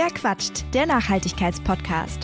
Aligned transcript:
Wer 0.00 0.10
quatscht? 0.10 0.64
Der 0.74 0.86
Nachhaltigkeitspodcast. 0.86 2.20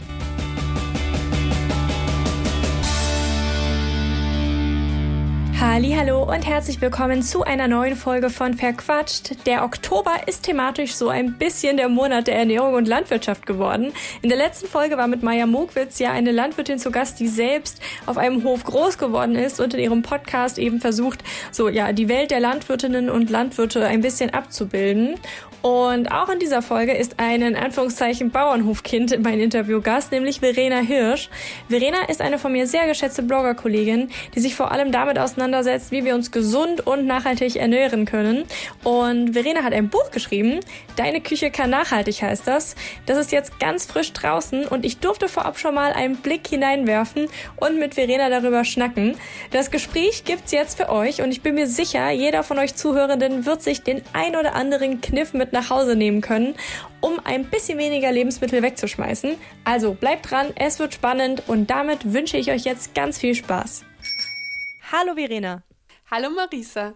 Hallo 5.59 6.23
und 6.23 6.47
herzlich 6.47 6.81
willkommen 6.81 7.23
zu 7.23 7.43
einer 7.43 7.67
neuen 7.67 7.97
Folge 7.97 8.31
von 8.31 8.55
Verquatscht. 8.55 9.47
Der 9.47 9.65
Oktober 9.65 10.13
ist 10.27 10.45
thematisch 10.45 10.95
so 10.95 11.09
ein 11.09 11.37
bisschen 11.37 11.77
der 11.77 11.89
Monat 11.89 12.29
der 12.29 12.37
Ernährung 12.37 12.75
und 12.75 12.87
Landwirtschaft 12.87 13.45
geworden. 13.45 13.93
In 14.23 14.29
der 14.29 14.39
letzten 14.39 14.69
Folge 14.69 14.97
war 14.97 15.09
mit 15.09 15.25
Maja 15.25 15.47
Mokwitz 15.47 15.99
ja 15.99 16.13
eine 16.13 16.31
Landwirtin 16.31 16.79
zu 16.79 16.93
Gast, 16.93 17.19
die 17.19 17.27
selbst 17.27 17.81
auf 18.07 18.19
einem 18.19 18.45
Hof 18.45 18.63
groß 18.63 18.99
geworden 18.99 19.35
ist 19.35 19.59
und 19.59 19.75
in 19.75 19.81
ihrem 19.81 20.03
Podcast 20.03 20.59
eben 20.59 20.81
versucht, 20.81 21.25
so 21.51 21.69
ja, 21.69 21.93
die 21.93 22.09
Welt 22.09 22.31
der 22.31 22.41
Landwirtinnen 22.41 23.11
und 23.11 23.31
Landwirte 23.31 23.85
ein 23.85 24.01
bisschen 24.01 24.31
abzubilden. 24.31 25.17
Und 25.65 26.13
auch 26.13 26.29
in 26.29 26.39
dieser 26.41 26.61
Folge 26.61 26.93
ist 26.93 27.19
ein 27.19 27.41
in 27.41 27.57
Anführungszeichen 27.57 28.31
Bauernhofkind 28.31 29.19
mein 29.23 29.41
Interviewgast, 29.41 30.13
nämlich 30.13 30.41
Verena 30.41 30.81
Hirsch. 30.81 31.31
Verena 31.71 32.05
ist 32.07 32.21
eine 32.21 32.39
von 32.39 32.53
mir 32.53 32.67
sehr 32.67 32.87
geschätzte 32.87 33.23
Bloggerkollegin, 33.23 34.11
die 34.35 34.41
sich 34.41 34.57
vor 34.57 34.73
allem 34.73 34.93
damit 34.93 35.19
auseinandersetzt, 35.19 35.91
wie 35.91 36.05
wir 36.05 36.17
uns 36.17 36.31
gesund 36.31 36.87
und 36.87 37.07
nachhaltig 37.07 37.57
ernähren 37.57 38.05
können. 38.05 38.45
Und 38.83 39.33
Verena 39.33 39.63
hat 39.63 39.73
ein 39.73 39.89
Buch 39.89 40.11
geschrieben, 40.11 40.61
Deine 40.97 41.21
Küche 41.21 41.51
kann 41.51 41.71
nachhaltig 41.71 42.23
heißt 42.23 42.47
das. 42.47 42.77
Das 43.07 43.19
ist 43.19 43.33
jetzt 43.33 43.59
ganz 43.59 43.87
frisch 43.87 44.13
draußen 44.13 44.67
und 44.67 44.85
ich 44.85 44.99
durfte 44.99 45.29
vorab 45.29 45.59
schon 45.59 45.75
mal 45.75 45.93
einen 45.93 46.17
Blick 46.17 46.47
hineinwerfen 46.47 47.27
und 47.57 47.81
mit 47.81 47.95
Verena 47.95 48.29
darüber 48.29 48.65
schnacken. 48.65 49.17
Das 49.51 49.73
Gespräch 49.73 50.25
gibt's 50.25 50.53
jetzt 50.53 50.77
für 50.77 50.91
euch 50.91 51.23
und 51.23 51.33
ich 51.33 51.43
bin 51.43 51.57
mir 51.57 51.67
sicher, 51.67 52.11
jeder 52.11 52.45
von 52.45 52.59
euch 52.59 52.77
Zuhörenden 52.77 53.45
wird 53.45 53.63
sich 53.63 53.83
den 53.83 54.03
ein 54.13 54.37
oder 54.37 54.55
anderen 54.55 55.01
Kniff 55.01 55.33
mit 55.33 55.53
nach 55.55 55.71
Hause 55.71 55.97
nehmen 55.97 56.21
können, 56.21 56.55
um 57.01 57.19
ein 57.25 57.47
bisschen 57.47 57.79
weniger 57.79 58.13
Lebensmittel 58.13 58.63
wegzuschmeißen. 58.63 59.37
Also 59.65 59.95
bleibt 59.95 60.31
dran, 60.31 60.49
es 60.57 60.79
wird 60.79 60.93
spannend 60.93 61.45
und 61.47 61.71
damit 61.71 62.13
wünsche 62.13 62.37
ich 62.37 62.51
euch 62.51 62.65
jetzt 62.65 62.95
ganz 62.95 63.19
viel 63.19 63.35
Spaß. 63.35 63.85
Hallo 64.93 65.15
Verena. 65.15 65.63
Hallo 66.11 66.29
Marisa. 66.31 66.95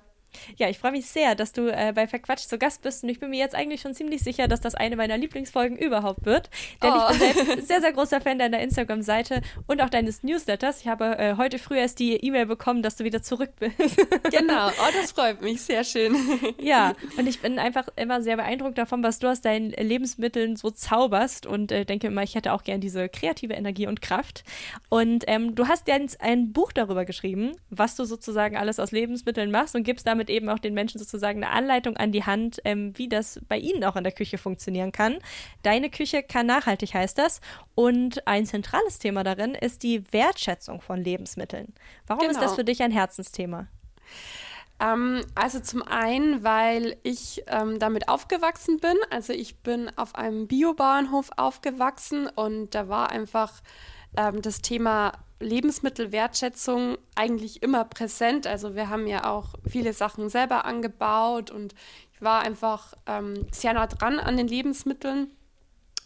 Ja, 0.56 0.68
ich 0.68 0.78
freue 0.78 0.92
mich 0.92 1.06
sehr, 1.06 1.34
dass 1.34 1.52
du 1.52 1.68
äh, 1.68 1.92
bei 1.94 2.06
Verquatscht 2.06 2.48
zu 2.48 2.58
Gast 2.58 2.82
bist 2.82 3.02
und 3.02 3.08
ich 3.08 3.20
bin 3.20 3.30
mir 3.30 3.38
jetzt 3.38 3.54
eigentlich 3.54 3.80
schon 3.80 3.94
ziemlich 3.94 4.22
sicher, 4.22 4.48
dass 4.48 4.60
das 4.60 4.74
eine 4.74 4.96
meiner 4.96 5.16
Lieblingsfolgen 5.16 5.76
überhaupt 5.78 6.24
wird. 6.24 6.50
Denn 6.82 6.92
oh. 6.92 7.02
ich 7.10 7.18
bin 7.18 7.34
selbst 7.34 7.68
sehr, 7.68 7.80
sehr 7.80 7.92
großer 7.92 8.20
Fan 8.20 8.38
deiner 8.38 8.60
Instagram-Seite 8.60 9.42
und 9.66 9.82
auch 9.82 9.90
deines 9.90 10.22
Newsletters. 10.22 10.80
Ich 10.80 10.88
habe 10.88 11.18
äh, 11.18 11.36
heute 11.36 11.58
früh 11.58 11.78
erst 11.78 11.98
die 11.98 12.14
E-Mail 12.16 12.46
bekommen, 12.46 12.82
dass 12.82 12.96
du 12.96 13.04
wieder 13.04 13.22
zurück 13.22 13.50
bist. 13.58 13.78
genau, 14.30 14.68
oh, 14.68 14.92
das 15.00 15.12
freut 15.12 15.42
mich, 15.42 15.60
sehr 15.62 15.84
schön. 15.84 16.14
ja, 16.60 16.94
und 17.16 17.26
ich 17.26 17.40
bin 17.40 17.58
einfach 17.58 17.88
immer 17.96 18.22
sehr 18.22 18.36
beeindruckt 18.36 18.78
davon, 18.78 19.02
was 19.02 19.18
du 19.18 19.28
aus 19.28 19.40
deinen 19.40 19.70
Lebensmitteln 19.70 20.56
so 20.56 20.70
zauberst 20.70 21.46
und 21.46 21.72
äh, 21.72 21.84
denke 21.84 22.06
immer, 22.08 22.22
ich 22.22 22.34
hätte 22.34 22.52
auch 22.52 22.64
gern 22.64 22.80
diese 22.80 23.08
kreative 23.08 23.54
Energie 23.54 23.86
und 23.86 24.02
Kraft. 24.02 24.44
Und 24.88 25.24
ähm, 25.26 25.54
du 25.54 25.68
hast 25.68 25.88
jetzt 25.88 26.20
ein 26.20 26.52
Buch 26.52 26.72
darüber 26.72 27.04
geschrieben, 27.04 27.52
was 27.70 27.96
du 27.96 28.04
sozusagen 28.04 28.56
alles 28.56 28.78
aus 28.78 28.92
Lebensmitteln 28.92 29.50
machst 29.50 29.74
und 29.74 29.82
gibst 29.82 30.06
damit 30.06 30.17
eben 30.26 30.48
auch 30.48 30.58
den 30.58 30.74
Menschen 30.74 30.98
sozusagen 30.98 31.42
eine 31.42 31.52
Anleitung 31.52 31.96
an 31.96 32.12
die 32.12 32.24
Hand, 32.24 32.60
ähm, 32.64 32.92
wie 32.96 33.08
das 33.08 33.40
bei 33.48 33.58
ihnen 33.58 33.84
auch 33.84 33.96
in 33.96 34.04
der 34.04 34.12
Küche 34.12 34.38
funktionieren 34.38 34.92
kann. 34.92 35.18
Deine 35.62 35.90
Küche 35.90 36.22
kann 36.22 36.46
nachhaltig 36.46 36.94
heißt 36.94 37.16
das. 37.18 37.40
Und 37.74 38.26
ein 38.26 38.46
zentrales 38.46 38.98
Thema 38.98 39.24
darin 39.24 39.54
ist 39.54 39.82
die 39.82 40.12
Wertschätzung 40.12 40.80
von 40.80 41.02
Lebensmitteln. 41.02 41.72
Warum 42.06 42.20
genau. 42.20 42.32
ist 42.32 42.38
das 42.38 42.46
genau. 42.46 42.56
für 42.56 42.64
dich 42.64 42.82
ein 42.82 42.90
Herzensthema? 42.90 43.68
Ähm, 44.80 45.22
also 45.34 45.60
zum 45.60 45.82
einen, 45.82 46.44
weil 46.44 46.96
ich 47.02 47.42
ähm, 47.46 47.78
damit 47.78 48.08
aufgewachsen 48.08 48.78
bin. 48.78 48.96
Also 49.10 49.32
ich 49.32 49.58
bin 49.58 49.90
auf 49.96 50.14
einem 50.14 50.46
Biobauernhof 50.46 51.30
aufgewachsen 51.36 52.28
und 52.28 52.74
da 52.74 52.88
war 52.88 53.10
einfach 53.10 53.60
ähm, 54.16 54.42
das 54.42 54.62
Thema 54.62 55.12
Lebensmittelwertschätzung 55.40 56.98
eigentlich 57.14 57.62
immer 57.62 57.84
präsent. 57.84 58.46
Also 58.46 58.74
wir 58.74 58.88
haben 58.88 59.06
ja 59.06 59.30
auch 59.30 59.54
viele 59.68 59.92
Sachen 59.92 60.28
selber 60.28 60.64
angebaut 60.64 61.50
und 61.50 61.74
ich 62.12 62.22
war 62.22 62.40
einfach 62.42 62.94
ähm, 63.06 63.46
sehr 63.52 63.74
nah 63.74 63.86
dran 63.86 64.18
an 64.18 64.36
den 64.36 64.48
Lebensmitteln. 64.48 65.30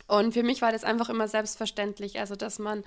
Und 0.06 0.34
für 0.34 0.42
mich 0.42 0.60
war 0.60 0.72
das 0.72 0.84
einfach 0.84 1.08
immer 1.08 1.28
selbstverständlich, 1.28 2.20
also 2.20 2.36
dass 2.36 2.58
man 2.58 2.84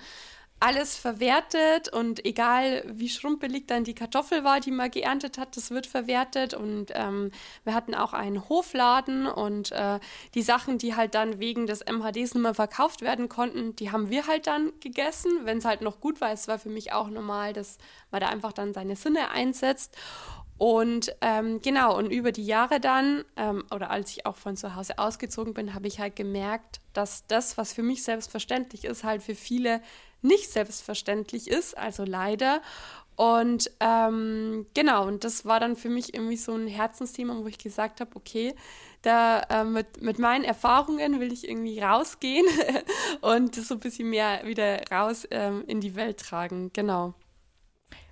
alles 0.58 0.96
verwertet 0.96 1.92
und 1.92 2.24
egal 2.24 2.82
wie 2.86 3.10
schrumpelig 3.10 3.66
dann 3.66 3.84
die 3.84 3.94
Kartoffel 3.94 4.42
war, 4.42 4.60
die 4.60 4.70
man 4.70 4.90
geerntet 4.90 5.36
hat, 5.36 5.56
das 5.56 5.70
wird 5.70 5.86
verwertet 5.86 6.54
und 6.54 6.86
ähm, 6.94 7.30
wir 7.64 7.74
hatten 7.74 7.94
auch 7.94 8.14
einen 8.14 8.48
Hofladen 8.48 9.26
und 9.26 9.72
äh, 9.72 10.00
die 10.34 10.42
Sachen, 10.42 10.78
die 10.78 10.96
halt 10.96 11.14
dann 11.14 11.40
wegen 11.40 11.66
des 11.66 11.84
MHDs 11.84 12.34
nicht 12.34 12.42
mehr 12.42 12.54
verkauft 12.54 13.02
werden 13.02 13.28
konnten, 13.28 13.76
die 13.76 13.92
haben 13.92 14.08
wir 14.08 14.26
halt 14.26 14.46
dann 14.46 14.72
gegessen, 14.80 15.30
wenn 15.44 15.58
es 15.58 15.66
halt 15.66 15.82
noch 15.82 16.00
gut 16.00 16.22
war. 16.22 16.32
Es 16.32 16.48
war 16.48 16.58
für 16.58 16.70
mich 16.70 16.92
auch 16.92 17.08
normal, 17.08 17.52
dass 17.52 17.76
man 18.10 18.22
da 18.22 18.28
einfach 18.28 18.52
dann 18.52 18.72
seine 18.72 18.96
Sinne 18.96 19.30
einsetzt 19.30 19.94
und 20.58 21.14
ähm, 21.20 21.60
genau, 21.60 21.96
und 21.96 22.10
über 22.10 22.32
die 22.32 22.46
Jahre 22.46 22.80
dann, 22.80 23.24
ähm, 23.36 23.64
oder 23.74 23.90
als 23.90 24.10
ich 24.12 24.24
auch 24.24 24.36
von 24.36 24.56
zu 24.56 24.74
Hause 24.74 24.98
ausgezogen 24.98 25.52
bin, 25.52 25.74
habe 25.74 25.86
ich 25.86 26.00
halt 26.00 26.16
gemerkt, 26.16 26.80
dass 26.94 27.26
das, 27.26 27.58
was 27.58 27.74
für 27.74 27.82
mich 27.82 28.02
selbstverständlich 28.02 28.84
ist, 28.84 29.04
halt 29.04 29.22
für 29.22 29.34
viele 29.34 29.82
nicht 30.22 30.50
selbstverständlich 30.50 31.48
ist, 31.48 31.76
also 31.76 32.04
leider. 32.04 32.62
Und 33.16 33.70
ähm, 33.80 34.66
genau, 34.74 35.06
und 35.06 35.24
das 35.24 35.44
war 35.44 35.60
dann 35.60 35.76
für 35.76 35.90
mich 35.90 36.14
irgendwie 36.14 36.36
so 36.36 36.54
ein 36.54 36.68
Herzensthema, 36.68 37.36
wo 37.36 37.46
ich 37.46 37.58
gesagt 37.58 38.00
habe, 38.00 38.14
okay, 38.14 38.54
da 39.02 39.40
äh, 39.50 39.64
mit, 39.64 40.02
mit 40.02 40.18
meinen 40.18 40.44
Erfahrungen 40.44 41.20
will 41.20 41.32
ich 41.32 41.48
irgendwie 41.48 41.80
rausgehen 41.80 42.46
und 43.20 43.54
so 43.54 43.74
ein 43.74 43.80
bisschen 43.80 44.08
mehr 44.10 44.40
wieder 44.44 44.80
raus 44.90 45.26
ähm, 45.30 45.64
in 45.66 45.80
die 45.80 45.96
Welt 45.96 46.18
tragen. 46.18 46.70
Genau. 46.72 47.14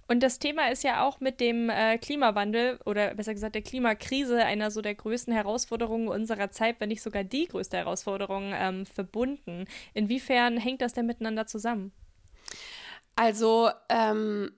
Und 0.06 0.22
das 0.22 0.38
Thema 0.38 0.70
ist 0.70 0.84
ja 0.84 1.04
auch 1.04 1.20
mit 1.20 1.40
dem 1.40 1.70
äh, 1.70 1.98
Klimawandel 1.98 2.78
oder 2.84 3.14
besser 3.14 3.34
gesagt 3.34 3.54
der 3.54 3.62
Klimakrise 3.62 4.44
einer 4.44 4.70
so 4.70 4.82
der 4.82 4.94
größten 4.94 5.32
Herausforderungen 5.32 6.08
unserer 6.08 6.50
Zeit, 6.50 6.76
wenn 6.78 6.90
nicht 6.90 7.02
sogar 7.02 7.24
die 7.24 7.46
größte 7.46 7.76
Herausforderung 7.76 8.52
ähm, 8.54 8.86
verbunden. 8.86 9.66
Inwiefern 9.94 10.56
hängt 10.58 10.82
das 10.82 10.92
denn 10.92 11.06
miteinander 11.06 11.46
zusammen? 11.46 11.92
Also 13.16 13.70
ähm, 13.88 14.52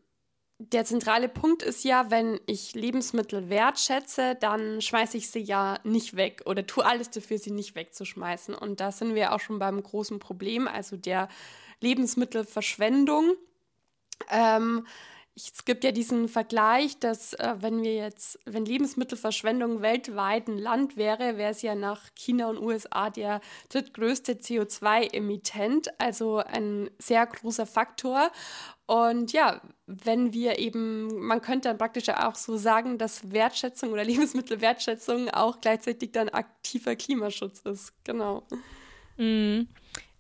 der 0.58 0.84
zentrale 0.86 1.28
Punkt 1.28 1.62
ist 1.62 1.84
ja, 1.84 2.10
wenn 2.10 2.40
ich 2.46 2.74
Lebensmittel 2.74 3.50
wertschätze, 3.50 4.36
dann 4.40 4.80
schmeiße 4.80 5.18
ich 5.18 5.30
sie 5.30 5.40
ja 5.40 5.78
nicht 5.84 6.16
weg 6.16 6.42
oder 6.46 6.66
tue 6.66 6.84
alles 6.84 7.10
dafür, 7.10 7.38
sie 7.38 7.50
nicht 7.50 7.74
wegzuschmeißen. 7.74 8.54
Und 8.54 8.80
da 8.80 8.90
sind 8.90 9.14
wir 9.14 9.32
auch 9.32 9.40
schon 9.40 9.58
beim 9.58 9.82
großen 9.82 10.18
Problem, 10.18 10.66
also 10.66 10.96
der 10.96 11.28
Lebensmittelverschwendung. 11.80 13.34
Ähm, 14.30 14.86
es 15.36 15.66
gibt 15.66 15.84
ja 15.84 15.92
diesen 15.92 16.28
Vergleich, 16.28 16.98
dass 16.98 17.34
äh, 17.34 17.56
wenn 17.58 17.82
wir 17.82 17.94
jetzt, 17.94 18.38
wenn 18.46 18.64
Lebensmittelverschwendung 18.64 19.82
weltweit 19.82 20.48
ein 20.48 20.56
Land 20.56 20.96
wäre, 20.96 21.36
wäre 21.36 21.50
es 21.50 21.60
ja 21.60 21.74
nach 21.74 22.00
China 22.14 22.48
und 22.48 22.58
USA 22.58 23.10
der 23.10 23.42
drittgrößte 23.68 24.34
CO2-Emittent, 24.34 26.00
also 26.00 26.38
ein 26.38 26.88
sehr 26.98 27.26
großer 27.26 27.66
Faktor. 27.66 28.30
Und 28.86 29.32
ja, 29.32 29.60
wenn 29.86 30.32
wir 30.32 30.58
eben, 30.58 31.26
man 31.26 31.42
könnte 31.42 31.68
dann 31.68 31.76
praktisch 31.76 32.08
auch 32.08 32.34
so 32.34 32.56
sagen, 32.56 32.96
dass 32.96 33.30
Wertschätzung 33.30 33.92
oder 33.92 34.04
Lebensmittelwertschätzung 34.06 35.28
auch 35.28 35.60
gleichzeitig 35.60 36.12
dann 36.12 36.30
aktiver 36.30 36.96
Klimaschutz 36.96 37.60
ist. 37.60 37.92
Genau. 38.04 38.44
Mm. 39.18 39.64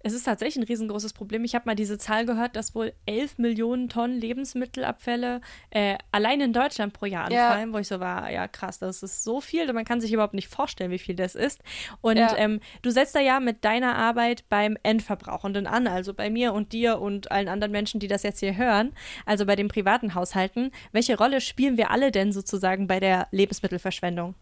Es 0.06 0.12
ist 0.12 0.22
tatsächlich 0.22 0.62
ein 0.62 0.68
riesengroßes 0.68 1.14
Problem. 1.14 1.42
Ich 1.42 1.56
habe 1.56 1.64
mal 1.66 1.74
diese 1.74 1.98
Zahl 1.98 2.26
gehört, 2.26 2.54
dass 2.54 2.76
wohl 2.76 2.92
11 3.06 3.38
Millionen 3.38 3.88
Tonnen 3.88 4.20
Lebensmittelabfälle 4.20 5.40
äh, 5.70 5.98
allein 6.12 6.40
in 6.40 6.52
Deutschland 6.52 6.92
pro 6.92 7.06
Jahr 7.06 7.24
anfallen, 7.24 7.70
ja. 7.70 7.74
wo 7.74 7.78
ich 7.78 7.88
so 7.88 7.98
war, 7.98 8.30
ja 8.30 8.46
krass, 8.46 8.78
das 8.78 9.02
ist 9.02 9.24
so 9.24 9.40
viel, 9.40 9.72
man 9.72 9.84
kann 9.84 10.00
sich 10.00 10.12
überhaupt 10.12 10.34
nicht 10.34 10.46
vorstellen, 10.46 10.92
wie 10.92 11.00
viel 11.00 11.16
das 11.16 11.34
ist. 11.34 11.60
Und 12.02 12.18
ja. 12.18 12.36
ähm, 12.36 12.60
du 12.82 12.90
setzt 12.90 13.16
da 13.16 13.20
ja 13.20 13.40
mit 13.40 13.64
deiner 13.64 13.96
Arbeit 13.96 14.44
beim 14.48 14.78
Endverbrauchenden 14.84 15.66
an, 15.66 15.88
also 15.88 16.14
bei 16.14 16.30
mir 16.30 16.52
und 16.52 16.72
dir 16.72 17.00
und 17.00 17.32
allen 17.32 17.48
anderen 17.48 17.72
Menschen, 17.72 17.98
die 17.98 18.06
das 18.06 18.22
jetzt 18.22 18.38
hier 18.38 18.56
hören, 18.56 18.92
also 19.24 19.44
bei 19.44 19.56
den 19.56 19.66
privaten 19.66 20.14
Haushalten. 20.14 20.70
Welche 20.92 21.18
Rolle 21.18 21.40
spielen 21.40 21.76
wir 21.76 21.90
alle 21.90 22.12
denn 22.12 22.30
sozusagen 22.30 22.86
bei 22.86 23.00
der 23.00 23.26
Lebensmittelverschwendung? 23.32 24.36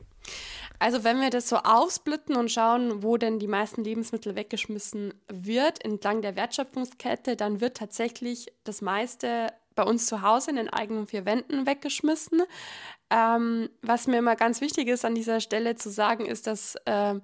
Also 0.78 1.04
wenn 1.04 1.20
wir 1.20 1.30
das 1.30 1.48
so 1.48 1.56
aufsplitten 1.56 2.36
und 2.36 2.50
schauen, 2.50 3.02
wo 3.02 3.16
denn 3.16 3.38
die 3.38 3.46
meisten 3.46 3.84
Lebensmittel 3.84 4.34
weggeschmissen 4.34 5.14
wird 5.28 5.84
entlang 5.84 6.20
der 6.20 6.36
Wertschöpfungskette, 6.36 7.36
dann 7.36 7.60
wird 7.60 7.76
tatsächlich 7.76 8.52
das 8.64 8.82
meiste 8.82 9.52
bei 9.74 9.82
uns 9.82 10.06
zu 10.06 10.22
Hause 10.22 10.50
in 10.50 10.56
den 10.56 10.68
eigenen 10.68 11.06
vier 11.06 11.24
Wänden 11.24 11.66
weggeschmissen. 11.66 12.42
Ähm, 13.10 13.70
was 13.82 14.06
mir 14.06 14.18
immer 14.18 14.36
ganz 14.36 14.60
wichtig 14.60 14.88
ist 14.88 15.04
an 15.04 15.14
dieser 15.14 15.40
Stelle 15.40 15.76
zu 15.76 15.90
sagen, 15.90 16.26
ist, 16.26 16.46
dass 16.46 16.76
äh, 16.84 17.14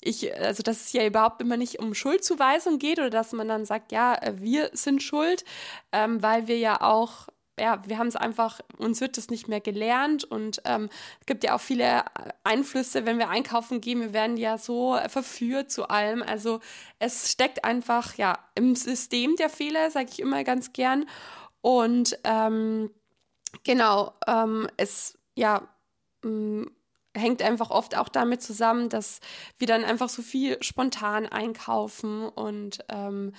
ich, 0.00 0.36
also 0.38 0.62
dass 0.62 0.86
es 0.86 0.92
ja 0.92 1.06
überhaupt 1.06 1.40
immer 1.40 1.56
nicht 1.56 1.78
um 1.78 1.94
Schuldzuweisung 1.94 2.78
geht 2.78 2.98
oder 2.98 3.10
dass 3.10 3.32
man 3.32 3.48
dann 3.48 3.64
sagt, 3.64 3.90
ja, 3.90 4.18
wir 4.34 4.70
sind 4.72 5.02
schuld, 5.02 5.44
ähm, 5.92 6.22
weil 6.22 6.46
wir 6.46 6.58
ja 6.58 6.80
auch 6.80 7.28
ja, 7.58 7.80
wir 7.86 7.98
haben 7.98 8.08
es 8.08 8.16
einfach, 8.16 8.60
uns 8.78 9.00
wird 9.00 9.16
das 9.16 9.28
nicht 9.28 9.48
mehr 9.48 9.60
gelernt 9.60 10.24
und 10.24 10.60
ähm, 10.64 10.88
es 11.20 11.26
gibt 11.26 11.44
ja 11.44 11.54
auch 11.54 11.60
viele 11.60 12.04
Einflüsse, 12.42 13.06
wenn 13.06 13.18
wir 13.18 13.28
einkaufen 13.28 13.80
gehen, 13.80 14.00
wir 14.00 14.12
werden 14.12 14.36
ja 14.36 14.58
so 14.58 14.98
verführt 15.08 15.70
zu 15.70 15.88
allem. 15.88 16.22
Also 16.22 16.60
es 16.98 17.30
steckt 17.30 17.64
einfach 17.64 18.16
ja 18.16 18.38
im 18.54 18.74
System 18.74 19.36
der 19.36 19.50
Fehler, 19.50 19.90
sage 19.90 20.08
ich 20.10 20.20
immer 20.20 20.42
ganz 20.42 20.72
gern. 20.72 21.06
Und 21.60 22.18
ähm, 22.24 22.90
genau, 23.62 24.12
ähm, 24.26 24.68
es 24.76 25.16
ja 25.36 25.68
mm, 26.22 26.64
hängt 27.16 27.42
einfach 27.42 27.70
oft 27.70 27.96
auch 27.96 28.08
damit 28.08 28.42
zusammen, 28.42 28.88
dass 28.88 29.20
wir 29.58 29.66
dann 29.68 29.84
einfach 29.84 30.08
so 30.08 30.22
viel 30.22 30.60
spontan 30.62 31.26
einkaufen 31.26 32.28
und 32.28 32.84
ähm, 32.88 33.32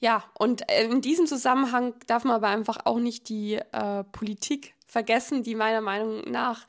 ja, 0.00 0.24
und 0.38 0.68
äh, 0.70 0.84
in 0.84 1.02
diesem 1.02 1.26
Zusammenhang 1.26 1.94
darf 2.06 2.24
man 2.24 2.34
aber 2.34 2.48
einfach 2.48 2.78
auch 2.84 2.98
nicht 2.98 3.28
die 3.28 3.54
äh, 3.54 4.04
Politik 4.04 4.74
vergessen, 4.86 5.42
die 5.42 5.54
meiner 5.54 5.82
Meinung 5.82 6.28
nach 6.30 6.66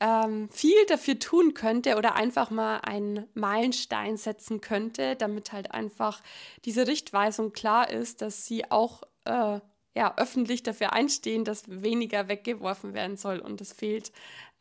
ähm, 0.00 0.48
viel 0.50 0.84
dafür 0.88 1.18
tun 1.18 1.54
könnte 1.54 1.96
oder 1.96 2.14
einfach 2.16 2.50
mal 2.50 2.78
einen 2.78 3.26
Meilenstein 3.34 4.16
setzen 4.16 4.60
könnte, 4.60 5.16
damit 5.16 5.52
halt 5.52 5.70
einfach 5.70 6.22
diese 6.64 6.86
Richtweisung 6.86 7.52
klar 7.52 7.90
ist, 7.90 8.22
dass 8.22 8.46
sie 8.46 8.70
auch 8.70 9.02
äh, 9.24 9.60
ja, 9.94 10.14
öffentlich 10.16 10.62
dafür 10.62 10.92
einstehen, 10.92 11.44
dass 11.44 11.64
weniger 11.68 12.28
weggeworfen 12.28 12.92
werden 12.94 13.16
soll. 13.16 13.38
Und 13.38 13.60
das 13.60 13.72
fehlt 13.72 14.12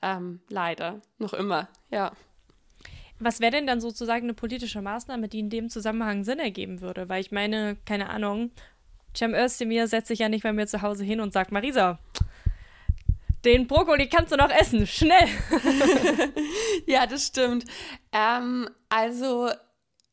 ähm, 0.01 0.41
leider 0.49 1.01
noch 1.17 1.33
immer, 1.33 1.67
ja. 1.91 2.11
Was 3.19 3.39
wäre 3.39 3.51
denn 3.51 3.67
dann 3.67 3.79
sozusagen 3.79 4.25
eine 4.25 4.33
politische 4.33 4.81
Maßnahme, 4.81 5.27
die 5.29 5.39
in 5.39 5.49
dem 5.49 5.69
Zusammenhang 5.69 6.23
Sinn 6.23 6.39
ergeben 6.39 6.81
würde? 6.81 7.07
Weil 7.07 7.21
ich 7.21 7.31
meine, 7.31 7.77
keine 7.85 8.09
Ahnung, 8.09 8.51
Cem 9.15 9.33
Özdemir 9.33 9.87
setzt 9.87 10.09
sich 10.09 10.19
ja 10.19 10.29
nicht 10.29 10.43
bei 10.43 10.51
mir 10.51 10.67
zu 10.67 10.81
Hause 10.81 11.03
hin 11.03 11.21
und 11.21 11.31
sagt, 11.31 11.51
Marisa, 11.51 11.99
den 13.45 13.67
Brokkoli 13.67 14.09
kannst 14.09 14.31
du 14.31 14.37
noch 14.37 14.49
essen, 14.49 14.85
schnell. 14.87 15.27
ja, 16.87 17.05
das 17.05 17.27
stimmt. 17.27 17.63
Ähm, 18.11 18.67
also 18.89 19.49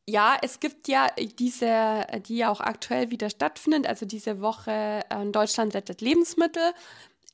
ja, 0.07 0.37
es 0.43 0.61
gibt 0.61 0.89
ja 0.89 1.09
diese, 1.39 2.07
die 2.27 2.37
ja 2.39 2.51
auch 2.51 2.61
aktuell 2.61 3.11
wieder 3.11 3.31
stattfindet, 3.31 3.87
also 3.87 4.05
diese 4.05 4.41
Woche 4.41 5.01
äh, 5.09 5.27
Deutschland 5.27 5.75
rettet 5.75 6.01
Lebensmittel 6.01 6.73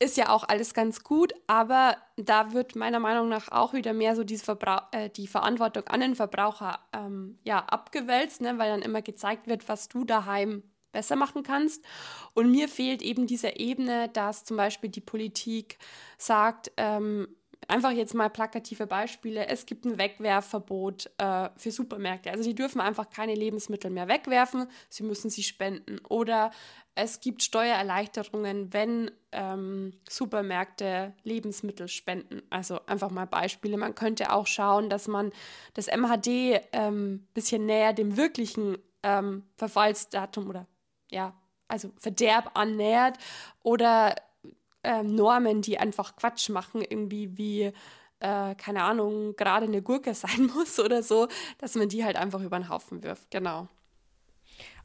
ist 0.00 0.16
ja 0.16 0.28
auch 0.28 0.44
alles 0.44 0.74
ganz 0.74 1.02
gut, 1.02 1.32
aber 1.46 1.96
da 2.16 2.52
wird 2.52 2.76
meiner 2.76 3.00
Meinung 3.00 3.28
nach 3.28 3.50
auch 3.50 3.72
wieder 3.72 3.92
mehr 3.92 4.14
so 4.14 4.22
diese 4.22 4.56
äh, 4.92 5.10
die 5.10 5.26
Verantwortung 5.26 5.84
an 5.88 6.00
den 6.00 6.14
Verbraucher 6.14 6.78
ähm, 6.92 7.38
ja, 7.42 7.58
abgewälzt, 7.58 8.40
ne? 8.40 8.58
weil 8.58 8.70
dann 8.70 8.82
immer 8.82 9.02
gezeigt 9.02 9.48
wird, 9.48 9.68
was 9.68 9.88
du 9.88 10.04
daheim 10.04 10.62
besser 10.92 11.16
machen 11.16 11.42
kannst. 11.42 11.84
Und 12.34 12.50
mir 12.50 12.68
fehlt 12.68 13.02
eben 13.02 13.26
diese 13.26 13.56
Ebene, 13.56 14.08
dass 14.08 14.44
zum 14.44 14.56
Beispiel 14.56 14.90
die 14.90 15.00
Politik 15.00 15.78
sagt, 16.16 16.70
ähm, 16.76 17.28
einfach 17.68 17.92
jetzt 17.92 18.14
mal 18.14 18.30
plakative 18.30 18.86
Beispiele. 18.86 19.46
Es 19.46 19.66
gibt 19.66 19.84
ein 19.84 19.98
Wegwerfverbot 19.98 21.10
äh, 21.18 21.50
für 21.56 21.70
Supermärkte. 21.70 22.30
Also 22.30 22.42
die 22.42 22.54
dürfen 22.54 22.80
einfach 22.80 23.10
keine 23.10 23.34
Lebensmittel 23.34 23.90
mehr 23.90 24.08
wegwerfen, 24.08 24.66
sie 24.88 25.04
müssen 25.04 25.30
sie 25.30 25.42
spenden. 25.42 25.98
Oder 26.08 26.50
es 26.94 27.20
gibt 27.20 27.42
Steuererleichterungen, 27.42 28.72
wenn 28.72 29.10
ähm, 29.30 29.92
Supermärkte 30.08 31.14
Lebensmittel 31.22 31.88
spenden. 31.88 32.42
Also 32.50 32.84
einfach 32.86 33.10
mal 33.10 33.26
Beispiele. 33.26 33.76
Man 33.76 33.94
könnte 33.94 34.32
auch 34.32 34.46
schauen, 34.46 34.90
dass 34.90 35.06
man 35.06 35.30
das 35.74 35.86
MHD 35.86 36.26
ein 36.26 36.60
ähm, 36.72 37.28
bisschen 37.34 37.66
näher 37.66 37.92
dem 37.92 38.16
wirklichen 38.16 38.78
ähm, 39.02 39.44
Verfallsdatum 39.56 40.48
oder 40.48 40.66
ja, 41.10 41.34
also 41.68 41.90
Verderb 41.98 42.50
annähert 42.54 43.18
oder 43.62 44.14
ähm, 44.84 45.14
Normen, 45.14 45.62
die 45.62 45.78
einfach 45.78 46.16
Quatsch 46.16 46.48
machen, 46.48 46.82
irgendwie 46.82 47.36
wie, 47.36 47.72
äh, 48.20 48.54
keine 48.54 48.82
Ahnung, 48.84 49.36
gerade 49.36 49.66
eine 49.66 49.82
Gurke 49.82 50.14
sein 50.14 50.50
muss 50.54 50.78
oder 50.78 51.02
so, 51.02 51.28
dass 51.58 51.74
man 51.74 51.88
die 51.88 52.04
halt 52.04 52.16
einfach 52.16 52.40
über 52.40 52.58
den 52.58 52.68
Haufen 52.68 53.02
wirft. 53.02 53.30
Genau. 53.30 53.68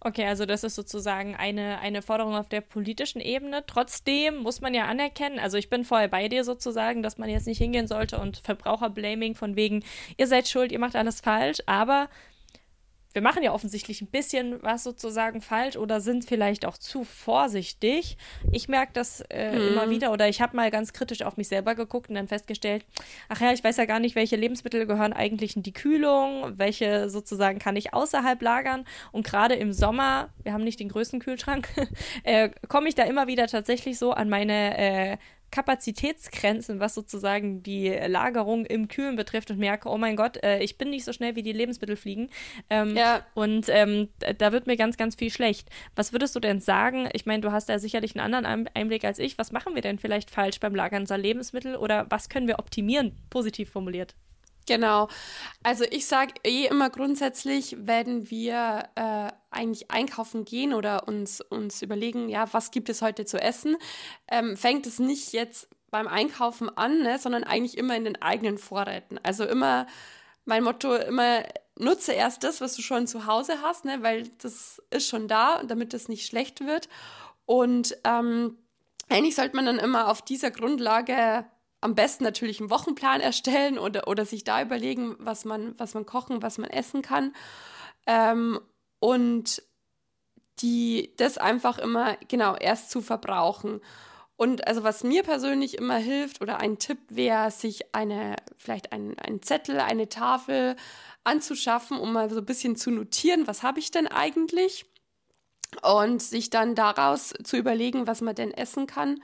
Okay, 0.05 0.25
also 0.25 0.45
das 0.45 0.65
ist 0.65 0.75
sozusagen 0.75 1.35
eine, 1.35 1.79
eine 1.79 2.01
Forderung 2.01 2.35
auf 2.35 2.49
der 2.49 2.59
politischen 2.59 3.21
Ebene. 3.21 3.63
Trotzdem 3.65 4.35
muss 4.35 4.59
man 4.59 4.73
ja 4.73 4.85
anerkennen, 4.85 5.39
also 5.39 5.57
ich 5.57 5.69
bin 5.69 5.85
vorher 5.85 6.09
bei 6.09 6.27
dir 6.27 6.43
sozusagen, 6.43 7.01
dass 7.01 7.17
man 7.17 7.29
jetzt 7.29 7.47
nicht 7.47 7.57
hingehen 7.57 7.87
sollte 7.87 8.19
und 8.19 8.37
Verbraucherblaming 8.39 9.33
von 9.33 9.55
wegen, 9.55 9.83
ihr 10.17 10.27
seid 10.27 10.49
schuld, 10.49 10.73
ihr 10.73 10.79
macht 10.79 10.97
alles 10.97 11.21
falsch, 11.21 11.59
aber 11.67 12.09
wir 13.13 13.21
machen 13.21 13.43
ja 13.43 13.53
offensichtlich 13.53 14.01
ein 14.01 14.07
bisschen 14.07 14.61
was 14.61 14.83
sozusagen 14.83 15.41
falsch 15.41 15.77
oder 15.77 16.01
sind 16.01 16.25
vielleicht 16.25 16.65
auch 16.65 16.77
zu 16.77 17.03
vorsichtig. 17.03 18.17
Ich 18.51 18.67
merke 18.67 18.91
das 18.93 19.21
äh, 19.29 19.51
mhm. 19.51 19.67
immer 19.69 19.89
wieder 19.89 20.11
oder 20.11 20.27
ich 20.27 20.41
habe 20.41 20.55
mal 20.55 20.71
ganz 20.71 20.93
kritisch 20.93 21.21
auf 21.21 21.37
mich 21.37 21.47
selber 21.47 21.75
geguckt 21.75 22.09
und 22.09 22.15
dann 22.15 22.27
festgestellt, 22.27 22.85
ach 23.29 23.39
ja, 23.39 23.53
ich 23.53 23.63
weiß 23.63 23.77
ja 23.77 23.85
gar 23.85 23.99
nicht, 23.99 24.15
welche 24.15 24.35
Lebensmittel 24.35 24.87
gehören 24.87 25.13
eigentlich 25.13 25.55
in 25.55 25.63
die 25.63 25.73
Kühlung, 25.73 26.57
welche 26.57 27.09
sozusagen 27.09 27.59
kann 27.59 27.75
ich 27.75 27.93
außerhalb 27.93 28.41
lagern. 28.41 28.85
Und 29.11 29.25
gerade 29.25 29.55
im 29.55 29.73
Sommer, 29.73 30.29
wir 30.41 30.53
haben 30.53 30.63
nicht 30.63 30.79
den 30.79 30.89
größten 30.89 31.19
Kühlschrank, 31.19 31.69
äh, 32.23 32.49
komme 32.67 32.89
ich 32.89 32.95
da 32.95 33.03
immer 33.03 33.27
wieder 33.27 33.47
tatsächlich 33.47 33.99
so 33.99 34.11
an 34.11 34.29
meine 34.29 34.77
äh, 34.77 35.17
Kapazitätsgrenzen, 35.53 36.79
was 36.79 36.95
sozusagen 36.95 37.61
die 37.61 37.87
Lagerung 37.87 38.65
im 38.65 38.87
Kühlen 38.87 39.15
betrifft 39.15 39.51
und 39.51 39.59
merke, 39.59 39.87
oh 39.87 39.99
mein 39.99 40.15
Gott, 40.15 40.43
äh, 40.43 40.63
ich 40.63 40.79
bin 40.79 40.89
nicht 40.89 41.05
so 41.05 41.13
schnell 41.13 41.35
wie 41.35 41.43
die 41.43 41.51
Lebensmittel 41.51 41.95
fliegen. 41.95 42.29
Ähm, 42.71 42.97
ja. 42.97 43.23
Und 43.35 43.67
ähm, 43.69 44.09
da 44.39 44.51
wird 44.51 44.65
mir 44.65 44.77
ganz, 44.77 44.97
ganz 44.97 45.13
viel 45.13 45.29
schlecht. 45.29 45.69
Was 45.95 46.11
würdest 46.11 46.35
du 46.35 46.39
denn 46.39 46.59
sagen? 46.59 47.07
Ich 47.13 47.27
meine, 47.27 47.41
du 47.41 47.51
hast 47.51 47.69
da 47.69 47.77
sicherlich 47.77 48.17
einen 48.17 48.33
anderen 48.33 48.67
Einblick 48.73 49.05
als 49.05 49.19
ich. 49.19 49.37
Was 49.37 49.51
machen 49.51 49.75
wir 49.75 49.83
denn 49.83 49.99
vielleicht 49.99 50.31
falsch 50.31 50.59
beim 50.59 50.73
Lagern 50.73 51.03
unserer 51.03 51.19
Lebensmittel 51.19 51.75
oder 51.75 52.07
was 52.09 52.29
können 52.29 52.47
wir 52.47 52.57
optimieren, 52.57 53.15
positiv 53.29 53.69
formuliert? 53.69 54.15
Genau. 54.65 55.09
Also 55.61 55.83
ich 55.89 56.05
sage 56.05 56.33
eh 56.45 56.65
immer 56.65 56.89
grundsätzlich, 56.89 57.75
wenn 57.79 58.29
wir 58.29 58.89
äh, 58.95 59.31
eigentlich 59.51 59.91
einkaufen 59.91 60.45
gehen 60.45 60.73
oder 60.73 61.07
uns, 61.07 61.41
uns 61.41 61.81
überlegen, 61.81 62.29
ja, 62.29 62.51
was 62.53 62.71
gibt 62.71 62.89
es 62.89 63.01
heute 63.01 63.25
zu 63.25 63.41
essen, 63.41 63.77
ähm, 64.29 64.55
fängt 64.55 64.87
es 64.87 64.99
nicht 64.99 65.33
jetzt 65.33 65.67
beim 65.91 66.07
Einkaufen 66.07 66.75
an, 66.75 67.03
ne, 67.03 67.19
sondern 67.19 67.43
eigentlich 67.43 67.77
immer 67.77 67.95
in 67.95 68.05
den 68.05 68.21
eigenen 68.21 68.57
Vorräten. 68.57 69.19
Also 69.21 69.45
immer, 69.45 69.85
mein 70.45 70.63
Motto, 70.63 70.95
immer 70.95 71.43
nutze 71.77 72.13
erst 72.13 72.43
das, 72.43 72.61
was 72.61 72.75
du 72.75 72.81
schon 72.81 73.05
zu 73.05 73.25
Hause 73.27 73.61
hast, 73.61 73.85
ne, 73.85 74.01
weil 74.01 74.29
das 74.41 74.81
ist 74.89 75.07
schon 75.07 75.27
da, 75.27 75.63
damit 75.63 75.93
es 75.93 76.09
nicht 76.09 76.25
schlecht 76.25 76.65
wird. 76.65 76.89
Und 77.45 77.97
ähm, 78.05 78.57
eigentlich 79.09 79.35
sollte 79.35 79.55
man 79.55 79.65
dann 79.65 79.79
immer 79.79 80.07
auf 80.07 80.21
dieser 80.21 80.49
Grundlage 80.51 81.45
am 81.83 81.95
besten 81.95 82.23
natürlich 82.23 82.59
einen 82.59 82.69
Wochenplan 82.69 83.21
erstellen 83.21 83.77
oder, 83.77 84.07
oder 84.07 84.25
sich 84.25 84.43
da 84.43 84.61
überlegen, 84.61 85.15
was 85.19 85.45
man, 85.45 85.77
was 85.77 85.93
man 85.93 86.05
kochen, 86.05 86.41
was 86.41 86.57
man 86.57 86.69
essen 86.69 87.01
kann. 87.01 87.35
Ähm, 88.05 88.59
und 88.99 89.61
die, 90.59 91.13
das 91.17 91.37
einfach 91.37 91.77
immer, 91.77 92.17
genau, 92.27 92.55
erst 92.55 92.89
zu 92.91 93.01
verbrauchen. 93.01 93.81
Und 94.35 94.67
also 94.67 94.83
was 94.83 95.03
mir 95.03 95.23
persönlich 95.23 95.77
immer 95.77 95.97
hilft 95.97 96.41
oder 96.41 96.59
ein 96.59 96.79
Tipp 96.79 96.99
wäre, 97.09 97.51
sich 97.51 97.93
eine, 97.93 98.35
vielleicht 98.57 98.91
einen, 98.91 99.17
einen 99.19 99.41
Zettel, 99.41 99.79
eine 99.79 100.09
Tafel 100.09 100.75
anzuschaffen, 101.23 101.99
um 101.99 102.13
mal 102.13 102.29
so 102.29 102.39
ein 102.39 102.45
bisschen 102.45 102.75
zu 102.75 102.91
notieren, 102.91 103.47
was 103.47 103.63
habe 103.63 103.79
ich 103.79 103.91
denn 103.91 104.07
eigentlich? 104.07 104.85
Und 105.81 106.21
sich 106.21 106.49
dann 106.49 106.75
daraus 106.75 107.33
zu 107.43 107.57
überlegen, 107.57 108.05
was 108.05 108.21
man 108.21 108.35
denn 108.35 108.51
essen 108.51 108.85
kann. 108.85 109.23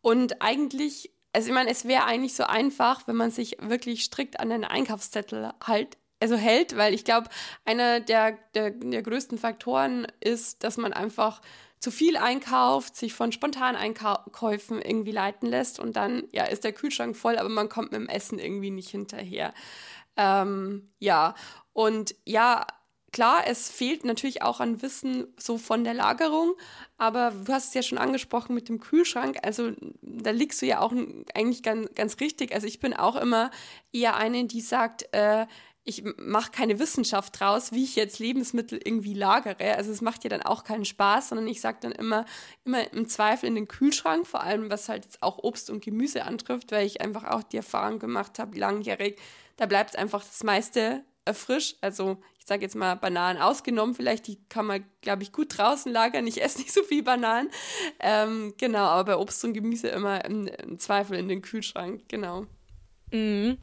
Und 0.00 0.40
eigentlich 0.40 1.12
also 1.32 1.48
ich 1.48 1.54
meine, 1.54 1.70
es 1.70 1.86
wäre 1.86 2.04
eigentlich 2.04 2.34
so 2.34 2.44
einfach, 2.44 3.06
wenn 3.06 3.16
man 3.16 3.30
sich 3.30 3.56
wirklich 3.60 4.04
strikt 4.04 4.40
an 4.40 4.50
den 4.50 4.64
Einkaufszettel 4.64 5.52
halt, 5.64 5.96
also 6.20 6.36
hält, 6.36 6.76
weil 6.76 6.94
ich 6.94 7.04
glaube, 7.04 7.28
einer 7.64 8.00
der, 8.00 8.38
der, 8.54 8.70
der 8.70 9.02
größten 9.02 9.38
Faktoren 9.38 10.06
ist, 10.20 10.62
dass 10.62 10.76
man 10.76 10.92
einfach 10.92 11.40
zu 11.80 11.90
viel 11.90 12.16
einkauft, 12.16 12.94
sich 12.94 13.12
von 13.12 13.32
spontanen 13.32 13.74
Einkäufen 13.74 14.80
irgendwie 14.80 15.10
leiten 15.10 15.48
lässt 15.48 15.80
und 15.80 15.96
dann, 15.96 16.28
ja, 16.30 16.44
ist 16.44 16.62
der 16.62 16.72
Kühlschrank 16.72 17.16
voll, 17.16 17.38
aber 17.38 17.48
man 17.48 17.68
kommt 17.68 17.90
mit 17.90 18.00
dem 18.00 18.08
Essen 18.08 18.38
irgendwie 18.38 18.70
nicht 18.70 18.90
hinterher. 18.90 19.52
Ähm, 20.16 20.92
ja, 21.00 21.34
und 21.72 22.14
ja, 22.24 22.66
Klar, 23.12 23.44
es 23.46 23.68
fehlt 23.68 24.06
natürlich 24.06 24.40
auch 24.40 24.60
an 24.60 24.80
Wissen 24.80 25.26
so 25.38 25.58
von 25.58 25.84
der 25.84 25.92
Lagerung, 25.92 26.54
aber 26.96 27.30
du 27.30 27.52
hast 27.52 27.68
es 27.68 27.74
ja 27.74 27.82
schon 27.82 27.98
angesprochen 27.98 28.54
mit 28.54 28.70
dem 28.70 28.80
Kühlschrank. 28.80 29.36
Also 29.42 29.72
da 30.00 30.30
liegst 30.30 30.62
du 30.62 30.66
ja 30.66 30.80
auch 30.80 30.92
eigentlich 31.34 31.62
ganz, 31.62 31.94
ganz 31.94 32.20
richtig. 32.20 32.54
Also 32.54 32.66
ich 32.66 32.80
bin 32.80 32.94
auch 32.94 33.16
immer 33.16 33.50
eher 33.92 34.16
eine, 34.16 34.46
die 34.46 34.62
sagt, 34.62 35.12
äh, 35.12 35.46
ich 35.84 36.04
mache 36.16 36.52
keine 36.52 36.78
Wissenschaft 36.78 37.38
draus, 37.38 37.72
wie 37.72 37.84
ich 37.84 37.96
jetzt 37.96 38.18
Lebensmittel 38.18 38.80
irgendwie 38.82 39.14
lagere. 39.14 39.76
Also 39.76 39.90
es 39.90 40.00
macht 40.00 40.24
ja 40.24 40.30
dann 40.30 40.42
auch 40.42 40.64
keinen 40.64 40.84
Spaß, 40.86 41.30
sondern 41.30 41.48
ich 41.48 41.60
sage 41.60 41.78
dann 41.82 41.92
immer, 41.92 42.24
immer 42.64 42.90
im 42.94 43.08
Zweifel 43.08 43.46
in 43.46 43.56
den 43.56 43.68
Kühlschrank, 43.68 44.26
vor 44.26 44.42
allem 44.42 44.70
was 44.70 44.88
halt 44.88 45.04
jetzt 45.04 45.22
auch 45.22 45.38
Obst 45.38 45.68
und 45.68 45.84
Gemüse 45.84 46.24
antrifft, 46.24 46.72
weil 46.72 46.86
ich 46.86 47.02
einfach 47.02 47.24
auch 47.24 47.42
die 47.42 47.56
Erfahrung 47.58 47.98
gemacht 47.98 48.38
habe, 48.38 48.58
langjährig, 48.58 49.18
da 49.56 49.66
bleibt 49.66 49.96
einfach 49.96 50.24
das 50.24 50.44
meiste 50.44 51.04
frisch. 51.32 51.76
Also 51.80 52.18
ich 52.38 52.46
sage 52.46 52.62
jetzt 52.62 52.74
mal 52.74 52.96
Bananen 52.96 53.40
ausgenommen, 53.40 53.94
vielleicht 53.94 54.26
die 54.26 54.38
kann 54.48 54.66
man, 54.66 54.84
glaube 55.00 55.22
ich, 55.22 55.32
gut 55.32 55.56
draußen 55.56 55.92
lagern. 55.92 56.26
Ich 56.26 56.42
esse 56.42 56.58
nicht 56.62 56.72
so 56.72 56.82
viel 56.82 57.02
Bananen. 57.02 57.50
Ähm, 58.00 58.54
genau, 58.58 58.84
aber 58.84 59.12
bei 59.12 59.16
Obst 59.16 59.44
und 59.44 59.52
Gemüse 59.54 59.88
immer 59.88 60.24
im, 60.24 60.48
im 60.48 60.78
Zweifel 60.78 61.16
in 61.18 61.28
den 61.28 61.42
Kühlschrank, 61.42 62.02
genau. 62.08 62.46
Mhm. 63.12 63.58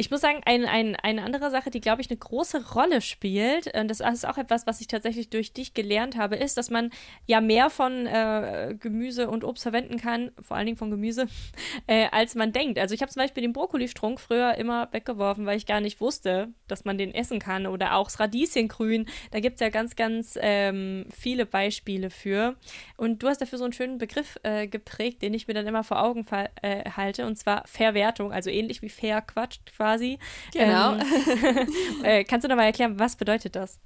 Ich 0.00 0.12
muss 0.12 0.20
sagen, 0.20 0.42
ein, 0.44 0.64
ein, 0.64 0.94
eine 0.94 1.24
andere 1.24 1.50
Sache, 1.50 1.70
die, 1.70 1.80
glaube 1.80 2.02
ich, 2.02 2.08
eine 2.08 2.16
große 2.16 2.72
Rolle 2.72 3.00
spielt, 3.00 3.74
und 3.76 3.88
das 3.88 3.98
ist 3.98 4.28
auch 4.28 4.38
etwas, 4.38 4.64
was 4.64 4.80
ich 4.80 4.86
tatsächlich 4.86 5.28
durch 5.28 5.52
dich 5.52 5.74
gelernt 5.74 6.16
habe, 6.16 6.36
ist, 6.36 6.56
dass 6.56 6.70
man 6.70 6.90
ja 7.26 7.40
mehr 7.40 7.68
von 7.68 8.06
äh, 8.06 8.76
Gemüse 8.78 9.28
und 9.28 9.42
Obst 9.42 9.64
verwenden 9.64 9.96
kann, 9.96 10.30
vor 10.40 10.56
allen 10.56 10.66
Dingen 10.66 10.78
von 10.78 10.92
Gemüse, 10.92 11.26
äh, 11.88 12.06
als 12.12 12.36
man 12.36 12.52
denkt. 12.52 12.78
Also 12.78 12.94
ich 12.94 13.02
habe 13.02 13.10
zum 13.10 13.20
Beispiel 13.22 13.42
den 13.42 13.52
Brokkolistrunk 13.52 14.20
früher 14.20 14.54
immer 14.54 14.86
weggeworfen, 14.92 15.46
weil 15.46 15.56
ich 15.56 15.66
gar 15.66 15.80
nicht 15.80 16.00
wusste, 16.00 16.46
dass 16.68 16.84
man 16.84 16.96
den 16.96 17.12
essen 17.12 17.40
kann. 17.40 17.66
Oder 17.66 17.96
auch 17.96 18.06
das 18.06 18.20
Radieschengrün. 18.20 19.06
Da 19.32 19.40
gibt 19.40 19.56
es 19.56 19.60
ja 19.60 19.68
ganz, 19.68 19.96
ganz 19.96 20.38
ähm, 20.40 21.06
viele 21.10 21.44
Beispiele 21.44 22.10
für. 22.10 22.54
Und 22.96 23.24
du 23.24 23.26
hast 23.26 23.40
dafür 23.40 23.58
so 23.58 23.64
einen 23.64 23.72
schönen 23.72 23.98
Begriff 23.98 24.38
äh, 24.44 24.68
geprägt, 24.68 25.22
den 25.22 25.34
ich 25.34 25.48
mir 25.48 25.54
dann 25.54 25.66
immer 25.66 25.82
vor 25.82 26.00
Augen 26.00 26.24
äh, 26.62 26.88
halte, 26.88 27.26
und 27.26 27.36
zwar 27.36 27.66
Verwertung, 27.66 28.32
also 28.32 28.48
ähnlich 28.48 28.80
wie 28.80 28.90
Fair 28.90 29.22
Quatsch 29.22 29.58
quasi 29.76 29.87
quasi. 29.88 30.18
Genau. 30.52 30.94
Ähm, 30.94 32.04
äh, 32.04 32.24
kannst 32.24 32.44
du 32.44 32.48
noch 32.48 32.56
mal 32.56 32.64
erklären, 32.64 32.98
was 32.98 33.16
bedeutet 33.16 33.56
das? 33.56 33.78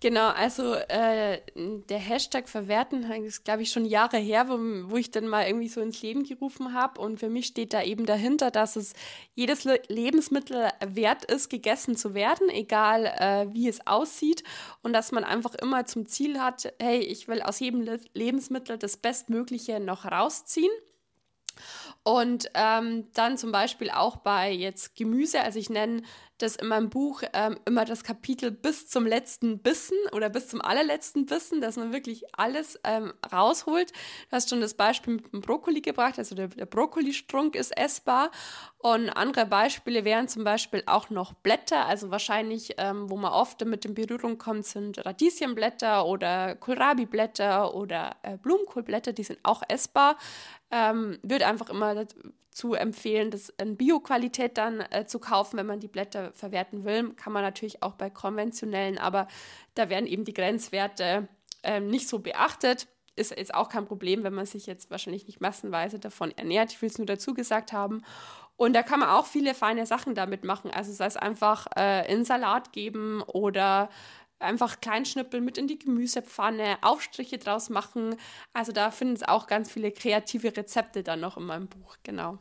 Genau, 0.00 0.28
also 0.28 0.74
äh, 0.74 1.40
der 1.56 1.98
Hashtag 1.98 2.48
Verwerten 2.48 3.02
ist, 3.24 3.44
glaube 3.44 3.62
ich, 3.62 3.72
schon 3.72 3.84
Jahre 3.84 4.16
her, 4.16 4.48
wo, 4.48 4.56
wo 4.88 4.96
ich 4.96 5.10
dann 5.10 5.26
mal 5.26 5.46
irgendwie 5.46 5.66
so 5.66 5.80
ins 5.80 6.00
Leben 6.00 6.22
gerufen 6.22 6.72
habe. 6.72 7.00
Und 7.00 7.18
für 7.18 7.28
mich 7.28 7.46
steht 7.46 7.72
da 7.72 7.82
eben 7.82 8.06
dahinter, 8.06 8.52
dass 8.52 8.76
es 8.76 8.92
jedes 9.34 9.64
Le 9.64 9.80
Lebensmittel 9.88 10.68
wert 10.86 11.24
ist, 11.24 11.48
gegessen 11.48 11.96
zu 11.96 12.14
werden, 12.14 12.48
egal 12.48 13.06
äh, 13.06 13.52
wie 13.52 13.68
es 13.68 13.84
aussieht. 13.88 14.44
Und 14.82 14.92
dass 14.92 15.10
man 15.10 15.24
einfach 15.24 15.56
immer 15.56 15.84
zum 15.86 16.06
Ziel 16.06 16.38
hat, 16.38 16.72
hey, 16.80 17.00
ich 17.00 17.26
will 17.26 17.42
aus 17.42 17.58
jedem 17.58 17.80
Le 17.80 17.98
Lebensmittel 18.14 18.78
das 18.78 18.96
Bestmögliche 18.96 19.80
noch 19.80 20.04
rausziehen. 20.04 20.70
Und 22.02 22.50
ähm, 22.54 23.08
dann 23.12 23.36
zum 23.36 23.52
Beispiel 23.52 23.90
auch 23.90 24.16
bei 24.16 24.50
jetzt 24.50 24.96
Gemüse, 24.96 25.42
also 25.42 25.58
ich 25.58 25.68
nenne 25.68 26.02
das 26.38 26.56
in 26.56 26.68
meinem 26.68 26.88
Buch 26.88 27.22
ähm, 27.32 27.58
immer 27.64 27.84
das 27.84 28.04
Kapitel 28.04 28.50
bis 28.50 28.88
zum 28.88 29.06
letzten 29.06 29.58
Bissen 29.58 29.96
oder 30.12 30.28
bis 30.28 30.48
zum 30.48 30.60
allerletzten 30.60 31.26
Bissen, 31.26 31.60
dass 31.60 31.76
man 31.76 31.92
wirklich 31.92 32.24
alles 32.32 32.78
ähm, 32.84 33.12
rausholt. 33.32 33.90
Du 33.90 34.32
hast 34.36 34.50
schon 34.50 34.60
das 34.60 34.74
Beispiel 34.74 35.14
mit 35.14 35.32
dem 35.32 35.40
Brokkoli 35.40 35.80
gebracht, 35.80 36.18
also 36.18 36.34
der, 36.34 36.48
der 36.48 36.66
Brokkolistrunk 36.66 37.56
ist 37.56 37.76
essbar. 37.76 38.30
Und 38.78 39.10
andere 39.10 39.44
Beispiele 39.44 40.04
wären 40.04 40.28
zum 40.28 40.44
Beispiel 40.44 40.84
auch 40.86 41.10
noch 41.10 41.32
Blätter, 41.32 41.86
also 41.86 42.12
wahrscheinlich, 42.12 42.74
ähm, 42.78 43.10
wo 43.10 43.16
man 43.16 43.32
oft 43.32 43.64
mit 43.64 43.84
in 43.84 43.94
Berührung 43.94 44.38
kommt, 44.38 44.66
sind 44.66 45.04
Radieschenblätter 45.04 46.06
oder 46.06 46.54
Kohlrabi-Blätter 46.54 47.74
oder 47.74 48.16
äh, 48.22 48.36
Blumenkohlblätter, 48.38 49.12
die 49.12 49.24
sind 49.24 49.40
auch 49.42 49.62
essbar. 49.68 50.16
Ähm, 50.70 51.18
würde 51.22 51.46
einfach 51.46 51.70
immer 51.70 52.06
dazu 52.58 52.74
empfehlen, 52.74 53.30
das 53.30 53.50
in 53.50 53.76
Bio-Qualität 53.76 54.58
dann 54.58 54.80
äh, 54.90 55.06
zu 55.06 55.20
kaufen, 55.20 55.56
wenn 55.58 55.66
man 55.66 55.80
die 55.80 55.88
Blätter 55.88 56.32
verwerten 56.32 56.84
will. 56.84 57.14
Kann 57.14 57.32
man 57.32 57.42
natürlich 57.42 57.82
auch 57.82 57.94
bei 57.94 58.10
konventionellen, 58.10 58.98
aber 58.98 59.28
da 59.74 59.88
werden 59.88 60.06
eben 60.06 60.24
die 60.24 60.34
Grenzwerte 60.34 61.28
äh, 61.62 61.80
nicht 61.80 62.08
so 62.08 62.18
beachtet. 62.18 62.88
Ist 63.14 63.36
jetzt 63.36 63.54
auch 63.54 63.68
kein 63.68 63.84
Problem, 63.84 64.24
wenn 64.24 64.34
man 64.34 64.46
sich 64.46 64.66
jetzt 64.66 64.90
wahrscheinlich 64.90 65.26
nicht 65.26 65.40
massenweise 65.40 65.98
davon 65.98 66.32
ernährt. 66.36 66.72
Ich 66.72 66.82
will 66.82 66.88
es 66.88 66.98
nur 66.98 67.06
dazu 67.06 67.32
gesagt 67.32 67.72
haben. 67.72 68.02
Und 68.56 68.72
da 68.72 68.82
kann 68.82 69.00
man 69.00 69.10
auch 69.10 69.26
viele 69.26 69.54
feine 69.54 69.86
Sachen 69.86 70.16
damit 70.16 70.44
machen. 70.44 70.70
Also 70.72 70.92
sei 70.92 71.06
es 71.06 71.16
einfach 71.16 71.66
äh, 71.76 72.12
in 72.12 72.24
Salat 72.24 72.72
geben 72.72 73.22
oder 73.22 73.88
einfach 74.40 74.80
Kleinschnippel 74.80 75.40
mit 75.40 75.58
in 75.58 75.68
die 75.68 75.78
Gemüsepfanne, 75.78 76.78
Aufstriche 76.80 77.38
draus 77.38 77.70
machen. 77.70 78.16
Also 78.52 78.72
da 78.72 78.90
finden 78.90 79.14
es 79.14 79.22
auch 79.22 79.46
ganz 79.46 79.70
viele 79.70 79.92
kreative 79.92 80.56
Rezepte 80.56 81.02
dann 81.04 81.20
noch 81.20 81.36
in 81.36 81.44
meinem 81.44 81.68
Buch, 81.68 81.96
genau. 82.02 82.38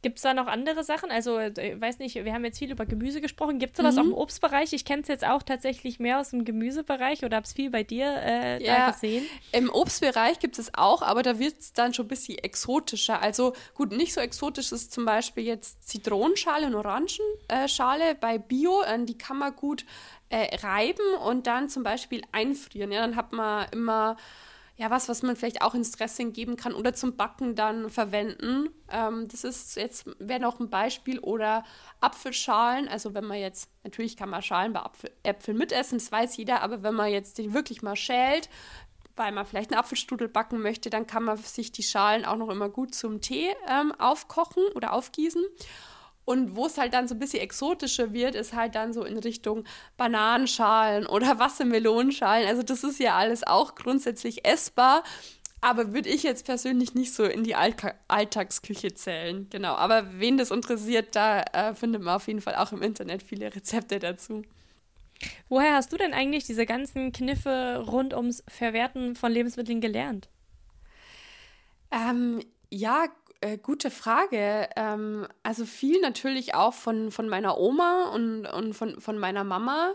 Gibt 0.00 0.18
es 0.18 0.22
da 0.22 0.32
noch 0.32 0.46
andere 0.46 0.84
Sachen? 0.84 1.10
Also, 1.10 1.40
ich 1.40 1.58
äh, 1.58 1.80
weiß 1.80 1.98
nicht, 1.98 2.14
wir 2.14 2.32
haben 2.32 2.44
jetzt 2.44 2.58
viel 2.58 2.70
über 2.70 2.86
Gemüse 2.86 3.20
gesprochen. 3.20 3.58
Gibt 3.58 3.72
es 3.72 3.78
sowas 3.78 3.96
mhm. 3.96 4.00
auch 4.00 4.04
im 4.04 4.14
Obstbereich? 4.14 4.72
Ich 4.72 4.84
kenne 4.84 5.02
es 5.02 5.08
jetzt 5.08 5.26
auch 5.26 5.42
tatsächlich 5.42 5.98
mehr 5.98 6.20
aus 6.20 6.30
dem 6.30 6.44
Gemüsebereich 6.44 7.24
oder 7.24 7.36
habe 7.36 7.46
es 7.46 7.52
viel 7.52 7.70
bei 7.70 7.82
dir 7.82 8.06
äh, 8.06 8.64
ja, 8.64 8.76
da 8.76 8.90
gesehen. 8.92 9.26
Im 9.52 9.70
Obstbereich 9.70 10.38
gibt 10.38 10.58
es 10.58 10.72
auch, 10.74 11.02
aber 11.02 11.22
da 11.22 11.40
wird 11.40 11.58
es 11.58 11.72
dann 11.72 11.94
schon 11.94 12.06
ein 12.06 12.08
bisschen 12.08 12.38
exotischer. 12.38 13.20
Also, 13.20 13.54
gut, 13.74 13.90
nicht 13.90 14.12
so 14.12 14.20
exotisch 14.20 14.70
ist 14.70 14.92
zum 14.92 15.04
Beispiel 15.04 15.44
jetzt 15.44 15.88
Zitronenschale 15.88 16.66
und 16.66 16.76
Orangenschale 16.76 18.14
bei 18.14 18.38
Bio. 18.38 18.82
Äh, 18.82 19.04
die 19.04 19.18
kann 19.18 19.38
man 19.38 19.56
gut 19.56 19.84
äh, 20.28 20.56
reiben 20.58 21.16
und 21.24 21.46
dann 21.46 21.68
zum 21.68 21.82
Beispiel 21.82 22.22
einfrieren. 22.30 22.92
Ja, 22.92 23.00
dann 23.00 23.16
hat 23.16 23.32
man 23.32 23.66
immer 23.72 24.16
ja, 24.78 24.90
was, 24.90 25.08
was 25.08 25.24
man 25.24 25.34
vielleicht 25.34 25.60
auch 25.60 25.74
ins 25.74 25.90
Dressing 25.90 26.32
geben 26.32 26.56
kann 26.56 26.72
oder 26.72 26.94
zum 26.94 27.16
Backen 27.16 27.56
dann 27.56 27.90
verwenden. 27.90 28.70
Ähm, 28.88 29.26
das 29.26 29.42
ist 29.42 29.76
jetzt, 29.76 30.06
wäre 30.20 30.38
noch 30.38 30.60
ein 30.60 30.70
Beispiel. 30.70 31.18
Oder 31.18 31.64
Apfelschalen, 32.00 32.86
also 32.86 33.12
wenn 33.12 33.24
man 33.24 33.38
jetzt, 33.38 33.68
natürlich 33.82 34.16
kann 34.16 34.30
man 34.30 34.40
Schalen 34.40 34.72
bei 34.72 34.80
Apfel, 34.80 35.10
Äpfeln 35.24 35.58
mitessen, 35.58 35.98
das 35.98 36.12
weiß 36.12 36.36
jeder, 36.36 36.62
aber 36.62 36.84
wenn 36.84 36.94
man 36.94 37.10
jetzt 37.10 37.38
den 37.38 37.54
wirklich 37.54 37.82
mal 37.82 37.96
schält, 37.96 38.48
weil 39.16 39.32
man 39.32 39.44
vielleicht 39.46 39.72
einen 39.72 39.80
Apfelstrudel 39.80 40.28
backen 40.28 40.60
möchte, 40.60 40.90
dann 40.90 41.08
kann 41.08 41.24
man 41.24 41.36
sich 41.38 41.72
die 41.72 41.82
Schalen 41.82 42.24
auch 42.24 42.36
noch 42.36 42.48
immer 42.48 42.68
gut 42.68 42.94
zum 42.94 43.20
Tee 43.20 43.48
ähm, 43.68 43.92
aufkochen 43.98 44.62
oder 44.76 44.92
aufgießen. 44.92 45.42
Und 46.28 46.56
wo 46.56 46.66
es 46.66 46.76
halt 46.76 46.92
dann 46.92 47.08
so 47.08 47.14
ein 47.14 47.18
bisschen 47.18 47.40
exotischer 47.40 48.12
wird, 48.12 48.34
ist 48.34 48.52
halt 48.52 48.74
dann 48.74 48.92
so 48.92 49.02
in 49.02 49.16
Richtung 49.18 49.64
Bananenschalen 49.96 51.06
oder 51.14 51.38
Wassermelonenschalen. 51.38 52.46
Also 52.46 52.62
das 52.62 52.84
ist 52.84 53.00
ja 53.00 53.16
alles 53.16 53.46
auch 53.46 53.74
grundsätzlich 53.74 54.44
essbar. 54.44 55.04
Aber 55.62 55.94
würde 55.94 56.10
ich 56.10 56.24
jetzt 56.24 56.44
persönlich 56.44 56.94
nicht 56.94 57.14
so 57.14 57.24
in 57.24 57.44
die 57.44 57.54
Allta 57.54 57.94
Alltagsküche 58.08 58.92
zählen. 58.92 59.46
Genau. 59.48 59.72
Aber 59.76 60.20
wen 60.20 60.36
das 60.36 60.50
interessiert, 60.50 61.16
da 61.16 61.40
äh, 61.40 61.74
findet 61.74 62.02
man 62.02 62.16
auf 62.16 62.26
jeden 62.26 62.42
Fall 62.42 62.56
auch 62.56 62.72
im 62.72 62.82
Internet 62.82 63.22
viele 63.22 63.54
Rezepte 63.54 63.98
dazu. 63.98 64.42
Woher 65.48 65.76
hast 65.76 65.94
du 65.94 65.96
denn 65.96 66.12
eigentlich 66.12 66.44
diese 66.44 66.66
ganzen 66.66 67.10
Kniffe 67.10 67.82
rund 67.88 68.12
ums 68.12 68.44
Verwerten 68.48 69.16
von 69.16 69.32
Lebensmitteln 69.32 69.80
gelernt? 69.80 70.28
Ähm, 71.90 72.40
ja, 72.70 73.06
äh, 73.40 73.58
gute 73.58 73.90
Frage. 73.90 74.68
Ähm, 74.76 75.26
also 75.42 75.64
viel 75.64 76.00
natürlich 76.00 76.54
auch 76.54 76.74
von, 76.74 77.10
von 77.10 77.28
meiner 77.28 77.58
Oma 77.58 78.10
und, 78.14 78.46
und 78.46 78.74
von, 78.74 79.00
von 79.00 79.18
meiner 79.18 79.44
Mama. 79.44 79.94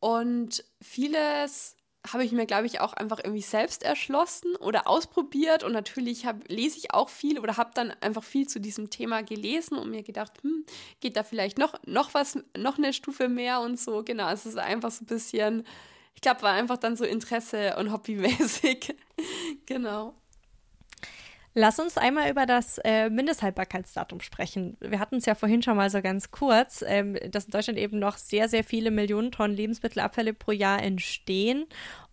Und 0.00 0.64
vieles 0.80 1.76
habe 2.10 2.24
ich 2.24 2.32
mir, 2.32 2.46
glaube 2.46 2.66
ich, 2.66 2.80
auch 2.80 2.94
einfach 2.94 3.18
irgendwie 3.22 3.42
selbst 3.42 3.82
erschlossen 3.82 4.56
oder 4.56 4.88
ausprobiert. 4.88 5.62
Und 5.62 5.72
natürlich 5.72 6.24
hab, 6.24 6.48
lese 6.48 6.78
ich 6.78 6.94
auch 6.94 7.10
viel 7.10 7.38
oder 7.38 7.56
habe 7.58 7.72
dann 7.74 7.92
einfach 8.00 8.24
viel 8.24 8.48
zu 8.48 8.58
diesem 8.60 8.88
Thema 8.88 9.22
gelesen 9.22 9.76
und 9.76 9.90
mir 9.90 10.02
gedacht, 10.02 10.32
hm, 10.42 10.64
geht 11.00 11.16
da 11.16 11.22
vielleicht 11.22 11.58
noch, 11.58 11.74
noch 11.84 12.14
was, 12.14 12.38
noch 12.56 12.78
eine 12.78 12.94
Stufe 12.94 13.28
mehr 13.28 13.60
und 13.60 13.78
so. 13.78 14.02
Genau, 14.02 14.30
es 14.30 14.46
ist 14.46 14.56
einfach 14.56 14.90
so 14.90 15.04
ein 15.04 15.06
bisschen, 15.06 15.66
ich 16.14 16.22
glaube, 16.22 16.42
war 16.42 16.54
einfach 16.54 16.78
dann 16.78 16.96
so 16.96 17.04
Interesse 17.04 17.76
und 17.76 17.92
hobbymäßig. 17.92 18.96
genau. 19.66 20.14
Lass 21.54 21.80
uns 21.80 21.98
einmal 21.98 22.30
über 22.30 22.46
das 22.46 22.78
äh, 22.84 23.10
Mindesthaltbarkeitsdatum 23.10 24.20
sprechen. 24.20 24.76
Wir 24.80 25.00
hatten 25.00 25.16
es 25.16 25.26
ja 25.26 25.34
vorhin 25.34 25.62
schon 25.62 25.76
mal 25.76 25.90
so 25.90 26.00
ganz 26.00 26.30
kurz, 26.30 26.84
ähm, 26.86 27.16
dass 27.32 27.46
in 27.46 27.50
Deutschland 27.50 27.78
eben 27.78 27.98
noch 27.98 28.18
sehr, 28.18 28.48
sehr 28.48 28.62
viele 28.62 28.92
Millionen 28.92 29.32
Tonnen 29.32 29.56
Lebensmittelabfälle 29.56 30.32
pro 30.32 30.52
Jahr 30.52 30.80
entstehen 30.80 31.66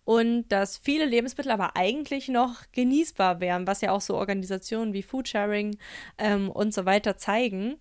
und 0.08 0.48
dass 0.48 0.76
viele 0.78 1.04
Lebensmittel 1.04 1.52
aber 1.52 1.76
eigentlich 1.76 2.28
noch 2.28 2.62
genießbar 2.72 3.40
wären, 3.40 3.68
was 3.68 3.80
ja 3.80 3.92
auch 3.92 4.00
so 4.00 4.16
Organisationen 4.16 4.92
wie 4.92 5.02
Foodsharing 5.02 5.76
ähm, 6.16 6.50
und 6.50 6.74
so 6.74 6.84
weiter 6.84 7.16
zeigen. 7.16 7.76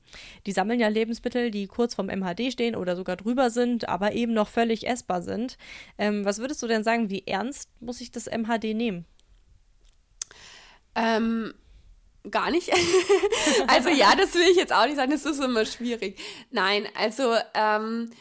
Die 0.46 0.52
sammeln 0.52 0.80
ja 0.80 0.90
Lebensmittel, 0.90 1.50
die 1.50 1.66
kurz 1.66 1.96
vom 1.96 2.08
MHD 2.08 2.52
stehen 2.52 2.76
oder 2.76 2.96
sogar 2.96 3.16
drüber 3.16 3.50
sind, 3.50 3.90
aber 3.90 4.12
eben 4.12 4.34
noch 4.34 4.50
völlig 4.50 4.86
essbar 4.86 5.24
sind. 5.24 5.58
Ähm, 5.98 6.24
was 6.24 6.38
würdest 6.38 6.62
du 6.62 6.68
denn 6.68 6.84
sagen, 6.84 7.10
wie 7.10 7.26
ernst 7.26 7.72
muss 7.80 8.02
ich 8.02 8.12
das 8.12 8.28
MHD 8.28 8.76
nehmen? 8.76 9.06
Ähm, 10.98 11.54
gar 12.30 12.52
nicht. 12.52 12.72
also 13.68 13.90
ja, 13.90 14.16
das 14.16 14.34
will 14.34 14.50
ich 14.52 14.58
jetzt 14.58 14.74
auch 14.74 14.86
nicht 14.86 14.98
sagen, 14.98 15.12
das 15.12 15.26
ist 15.26 15.42
immer 15.42 15.66
schwierig. 15.66 16.20
Nein, 16.52 16.88
also 16.96 17.36
ähm, 17.54 18.12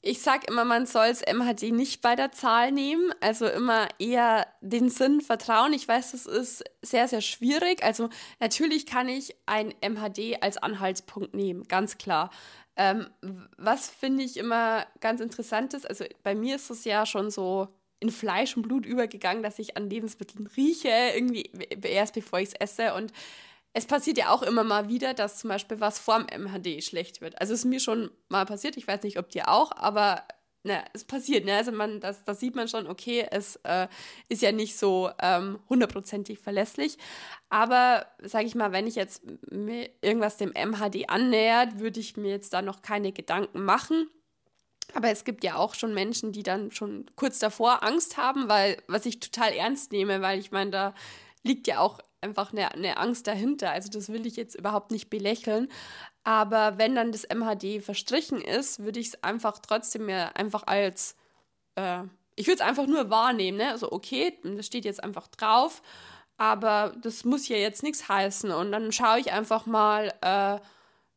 ich 0.00 0.22
sag 0.22 0.48
immer, 0.48 0.64
man 0.64 0.86
soll 0.86 1.08
das 1.08 1.22
MHD 1.22 1.72
nicht 1.72 2.00
bei 2.02 2.14
der 2.14 2.30
Zahl 2.30 2.70
nehmen, 2.70 3.12
also 3.20 3.46
immer 3.46 3.88
eher 3.98 4.46
den 4.60 4.90
Sinn 4.90 5.20
vertrauen. 5.20 5.72
Ich 5.72 5.88
weiß, 5.88 6.12
das 6.12 6.26
ist 6.26 6.64
sehr, 6.82 7.08
sehr 7.08 7.20
schwierig. 7.20 7.82
Also 7.82 8.08
natürlich 8.38 8.86
kann 8.86 9.08
ich 9.08 9.34
ein 9.46 9.74
MHD 9.82 10.40
als 10.40 10.56
Anhaltspunkt 10.56 11.34
nehmen, 11.34 11.64
ganz 11.64 11.98
klar. 11.98 12.30
Ähm, 12.76 13.08
was 13.56 13.90
finde 13.90 14.22
ich 14.22 14.36
immer 14.36 14.86
ganz 15.00 15.20
interessant 15.20 15.74
ist, 15.74 15.88
also 15.88 16.04
bei 16.22 16.36
mir 16.36 16.54
ist 16.54 16.70
es 16.70 16.84
ja 16.84 17.04
schon 17.06 17.32
so 17.32 17.66
in 18.00 18.10
Fleisch 18.10 18.56
und 18.56 18.62
Blut 18.62 18.86
übergegangen, 18.86 19.42
dass 19.42 19.58
ich 19.58 19.76
an 19.76 19.90
Lebensmitteln 19.90 20.46
rieche, 20.56 20.88
irgendwie 21.14 21.50
erst 21.82 22.14
bevor 22.14 22.40
ich 22.40 22.48
es 22.48 22.54
esse. 22.54 22.94
Und 22.94 23.12
es 23.72 23.86
passiert 23.86 24.18
ja 24.18 24.30
auch 24.30 24.42
immer 24.42 24.64
mal 24.64 24.88
wieder, 24.88 25.14
dass 25.14 25.38
zum 25.38 25.48
Beispiel 25.48 25.80
was 25.80 25.98
vorm 25.98 26.26
MHD 26.26 26.82
schlecht 26.82 27.20
wird. 27.20 27.40
Also 27.40 27.54
es 27.54 27.60
ist 27.60 27.66
mir 27.66 27.80
schon 27.80 28.10
mal 28.28 28.46
passiert, 28.46 28.76
ich 28.76 28.86
weiß 28.86 29.02
nicht, 29.02 29.18
ob 29.18 29.30
dir 29.30 29.48
auch, 29.48 29.72
aber 29.72 30.24
na, 30.64 30.84
es 30.92 31.04
passiert, 31.04 31.44
ne? 31.44 31.54
Also 31.54 31.72
man, 31.72 32.00
das, 32.00 32.24
das 32.24 32.40
sieht 32.40 32.56
man 32.56 32.68
schon, 32.68 32.88
okay, 32.88 33.26
es 33.30 33.56
äh, 33.62 33.86
ist 34.28 34.42
ja 34.42 34.52
nicht 34.52 34.76
so 34.76 35.10
ähm, 35.20 35.60
hundertprozentig 35.68 36.40
verlässlich. 36.40 36.98
Aber 37.48 38.06
sage 38.22 38.46
ich 38.46 38.54
mal, 38.54 38.72
wenn 38.72 38.86
ich 38.86 38.96
jetzt 38.96 39.22
irgendwas 40.02 40.36
dem 40.36 40.50
MHD 40.50 41.08
annähert, 41.08 41.78
würde 41.78 42.00
ich 42.00 42.16
mir 42.16 42.30
jetzt 42.30 42.52
da 42.52 42.60
noch 42.60 42.82
keine 42.82 43.12
Gedanken 43.12 43.64
machen. 43.64 44.10
Aber 44.94 45.10
es 45.10 45.24
gibt 45.24 45.44
ja 45.44 45.56
auch 45.56 45.74
schon 45.74 45.94
Menschen, 45.94 46.32
die 46.32 46.42
dann 46.42 46.70
schon 46.70 47.06
kurz 47.14 47.38
davor 47.38 47.82
Angst 47.82 48.16
haben, 48.16 48.48
weil, 48.48 48.82
was 48.86 49.06
ich 49.06 49.20
total 49.20 49.52
ernst 49.52 49.92
nehme, 49.92 50.22
weil 50.22 50.38
ich 50.38 50.50
meine, 50.50 50.70
da 50.70 50.94
liegt 51.42 51.66
ja 51.66 51.80
auch 51.80 51.98
einfach 52.20 52.52
eine, 52.52 52.72
eine 52.72 52.96
Angst 52.96 53.26
dahinter. 53.26 53.70
Also 53.70 53.90
das 53.90 54.08
will 54.08 54.26
ich 54.26 54.36
jetzt 54.36 54.56
überhaupt 54.56 54.90
nicht 54.90 55.10
belächeln. 55.10 55.68
Aber 56.24 56.78
wenn 56.78 56.94
dann 56.94 57.12
das 57.12 57.24
MHD 57.24 57.82
verstrichen 57.82 58.40
ist, 58.40 58.80
würde 58.80 59.00
ich 59.00 59.08
es 59.08 59.22
einfach 59.22 59.58
trotzdem 59.58 60.06
mehr 60.06 60.36
einfach 60.36 60.66
als, 60.66 61.16
äh, 61.76 62.02
ich 62.34 62.46
würde 62.46 62.62
es 62.62 62.68
einfach 62.68 62.86
nur 62.86 63.10
wahrnehmen. 63.10 63.58
Ne? 63.58 63.70
Also 63.70 63.92
okay, 63.92 64.38
das 64.42 64.66
steht 64.66 64.84
jetzt 64.84 65.02
einfach 65.02 65.28
drauf, 65.28 65.82
aber 66.36 66.94
das 67.02 67.24
muss 67.24 67.48
ja 67.48 67.56
jetzt 67.56 67.82
nichts 67.82 68.08
heißen. 68.08 68.50
Und 68.50 68.72
dann 68.72 68.92
schaue 68.92 69.20
ich 69.20 69.32
einfach 69.32 69.66
mal, 69.66 70.12
äh, 70.20 70.58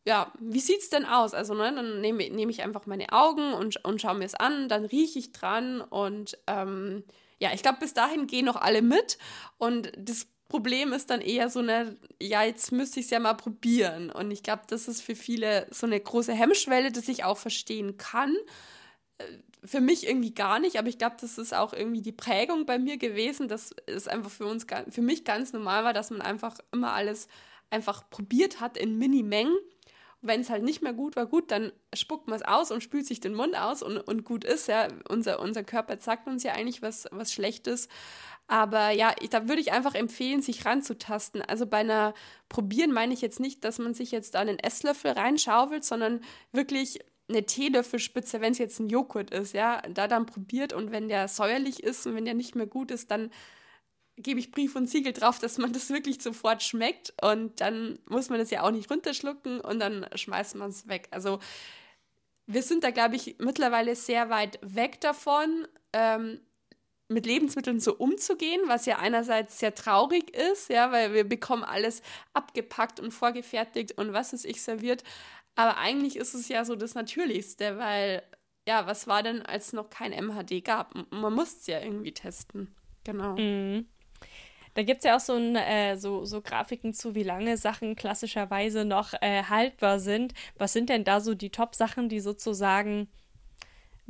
ja, 0.05 0.31
wie 0.39 0.59
sieht 0.59 0.81
es 0.81 0.89
denn 0.89 1.05
aus? 1.05 1.33
Also, 1.33 1.53
ne, 1.53 1.73
dann 1.73 2.01
nehme 2.01 2.29
nehm 2.29 2.49
ich 2.49 2.63
einfach 2.63 2.85
meine 2.85 3.11
Augen 3.11 3.53
und, 3.53 3.83
und 3.85 4.01
schaue 4.01 4.15
mir 4.15 4.25
es 4.25 4.35
an, 4.35 4.67
dann 4.69 4.85
rieche 4.85 5.19
ich 5.19 5.31
dran 5.31 5.81
und 5.81 6.37
ähm, 6.47 7.03
ja, 7.39 7.51
ich 7.53 7.61
glaube, 7.61 7.79
bis 7.79 7.93
dahin 7.93 8.27
gehen 8.27 8.45
noch 8.45 8.55
alle 8.55 8.81
mit 8.81 9.17
und 9.57 9.91
das 9.97 10.27
Problem 10.51 10.91
ist 10.91 11.09
dann 11.09 11.21
eher 11.21 11.49
so 11.49 11.59
eine, 11.59 11.95
ja, 12.21 12.43
jetzt 12.43 12.73
müsste 12.73 12.99
ich 12.99 13.05
es 13.05 13.09
ja 13.09 13.19
mal 13.19 13.35
probieren. 13.35 14.11
Und 14.11 14.31
ich 14.31 14.43
glaube, 14.43 14.63
das 14.67 14.89
ist 14.89 15.01
für 15.01 15.15
viele 15.15 15.65
so 15.71 15.87
eine 15.87 15.97
große 15.97 16.33
Hemmschwelle, 16.33 16.91
dass 16.91 17.07
ich 17.07 17.23
auch 17.23 17.37
verstehen 17.37 17.95
kann. 17.95 18.35
Äh, 19.17 19.23
für 19.63 19.79
mich 19.79 20.07
irgendwie 20.07 20.33
gar 20.33 20.59
nicht, 20.59 20.77
aber 20.77 20.89
ich 20.89 20.97
glaube, 20.97 21.15
das 21.21 21.37
ist 21.37 21.53
auch 21.53 21.71
irgendwie 21.71 22.01
die 22.01 22.11
Prägung 22.11 22.65
bei 22.65 22.79
mir 22.79 22.97
gewesen, 22.97 23.47
dass 23.47 23.73
es 23.85 24.09
einfach 24.09 24.31
für 24.31 24.45
uns, 24.45 24.65
für 24.89 25.01
mich 25.01 25.23
ganz 25.23 25.53
normal 25.53 25.85
war, 25.85 25.93
dass 25.93 26.09
man 26.09 26.21
einfach 26.21 26.57
immer 26.73 26.91
alles 26.91 27.29
einfach 27.69 28.09
probiert 28.09 28.59
hat 28.59 28.75
in 28.75 28.97
Mini-Mengen. 28.97 29.55
Wenn 30.21 30.41
es 30.41 30.49
halt 30.49 30.63
nicht 30.63 30.81
mehr 30.83 30.93
gut 30.93 31.15
war, 31.15 31.25
gut, 31.25 31.49
dann 31.49 31.71
spuckt 31.93 32.27
man 32.27 32.37
es 32.37 32.45
aus 32.45 32.71
und 32.71 32.81
spült 32.83 33.07
sich 33.07 33.19
den 33.19 33.33
Mund 33.33 33.57
aus 33.57 33.81
und, 33.81 33.97
und 33.97 34.23
gut 34.23 34.43
ist. 34.43 34.67
Ja, 34.67 34.87
unser, 35.09 35.39
unser 35.39 35.63
Körper 35.63 35.97
sagt 35.97 36.27
uns 36.27 36.43
ja 36.43 36.53
eigentlich 36.53 36.81
was, 36.81 37.07
was 37.11 37.33
Schlechtes. 37.33 37.87
Aber 38.47 38.91
ja, 38.91 39.15
ich, 39.21 39.29
da 39.29 39.47
würde 39.47 39.61
ich 39.61 39.71
einfach 39.71 39.95
empfehlen, 39.95 40.41
sich 40.41 40.65
ranzutasten. 40.65 41.41
Also 41.41 41.65
bei 41.65 41.77
einer 41.77 42.13
Probieren 42.49 42.91
meine 42.91 43.13
ich 43.13 43.21
jetzt 43.21 43.39
nicht, 43.39 43.63
dass 43.63 43.79
man 43.79 43.93
sich 43.93 44.11
jetzt 44.11 44.35
da 44.35 44.39
einen 44.39 44.59
Esslöffel 44.59 45.11
reinschaufelt, 45.11 45.85
sondern 45.85 46.21
wirklich 46.51 46.99
eine 47.29 47.45
Teelöffelspitze, 47.45 48.41
wenn 48.41 48.51
es 48.51 48.57
jetzt 48.57 48.79
ein 48.79 48.89
Joghurt 48.89 49.31
ist, 49.31 49.53
ja, 49.53 49.81
da 49.93 50.07
dann 50.07 50.25
probiert 50.25 50.73
und 50.73 50.91
wenn 50.91 51.07
der 51.07 51.27
säuerlich 51.27 51.81
ist 51.81 52.05
und 52.05 52.15
wenn 52.15 52.25
der 52.25 52.33
nicht 52.33 52.55
mehr 52.55 52.67
gut 52.67 52.91
ist, 52.91 53.09
dann 53.09 53.31
gebe 54.23 54.39
ich 54.39 54.51
Brief 54.51 54.75
und 54.75 54.89
Siegel 54.89 55.13
drauf, 55.13 55.39
dass 55.39 55.57
man 55.57 55.73
das 55.73 55.89
wirklich 55.89 56.21
sofort 56.21 56.63
schmeckt 56.63 57.13
und 57.21 57.61
dann 57.61 57.99
muss 58.07 58.29
man 58.29 58.39
das 58.39 58.51
ja 58.51 58.63
auch 58.63 58.71
nicht 58.71 58.89
runterschlucken 58.89 59.61
und 59.61 59.79
dann 59.79 60.05
schmeißt 60.13 60.55
man 60.55 60.69
es 60.69 60.87
weg. 60.87 61.07
Also 61.11 61.39
wir 62.47 62.63
sind 62.63 62.83
da, 62.83 62.91
glaube 62.91 63.15
ich, 63.15 63.35
mittlerweile 63.39 63.95
sehr 63.95 64.29
weit 64.29 64.59
weg 64.61 64.99
davon. 65.01 65.67
Ähm, 65.93 66.41
mit 67.11 67.25
Lebensmitteln 67.25 67.79
so 67.79 67.93
umzugehen, 67.95 68.61
was 68.67 68.85
ja 68.85 68.97
einerseits 68.97 69.59
sehr 69.59 69.75
traurig 69.75 70.33
ist, 70.33 70.69
ja, 70.69 70.91
weil 70.91 71.13
wir 71.13 71.25
bekommen 71.25 71.63
alles 71.63 72.01
abgepackt 72.33 72.99
und 72.99 73.11
vorgefertigt 73.11 73.97
und 73.97 74.13
was 74.13 74.33
ist 74.33 74.45
ich 74.45 74.61
serviert. 74.61 75.03
Aber 75.55 75.77
eigentlich 75.77 76.15
ist 76.15 76.33
es 76.33 76.47
ja 76.47 76.63
so 76.63 76.75
das 76.75 76.95
Natürlichste, 76.95 77.77
weil 77.77 78.23
ja, 78.67 78.87
was 78.87 79.07
war 79.07 79.23
denn, 79.23 79.41
als 79.41 79.67
es 79.67 79.73
noch 79.73 79.89
kein 79.89 80.13
MHD 80.13 80.63
gab? 80.63 80.93
Man 81.11 81.33
muss 81.33 81.57
es 81.57 81.67
ja 81.67 81.81
irgendwie 81.81 82.13
testen. 82.13 82.73
Genau. 83.03 83.35
Mhm. 83.37 83.87
Da 84.73 84.83
gibt 84.83 84.99
es 84.99 85.03
ja 85.05 85.15
auch 85.15 85.19
so, 85.19 85.33
ein, 85.33 85.55
äh, 85.55 85.97
so, 85.97 86.25
so 86.25 86.41
Grafiken 86.41 86.93
zu, 86.93 87.15
wie 87.15 87.23
lange 87.23 87.57
Sachen 87.57 87.95
klassischerweise 87.95 88.85
noch 88.85 89.13
äh, 89.21 89.43
haltbar 89.43 89.99
sind. 89.99 90.33
Was 90.57 90.73
sind 90.73 90.89
denn 90.89 91.03
da 91.03 91.19
so 91.19 91.33
die 91.33 91.49
Top-Sachen, 91.49 92.09
die 92.09 92.19
sozusagen 92.19 93.07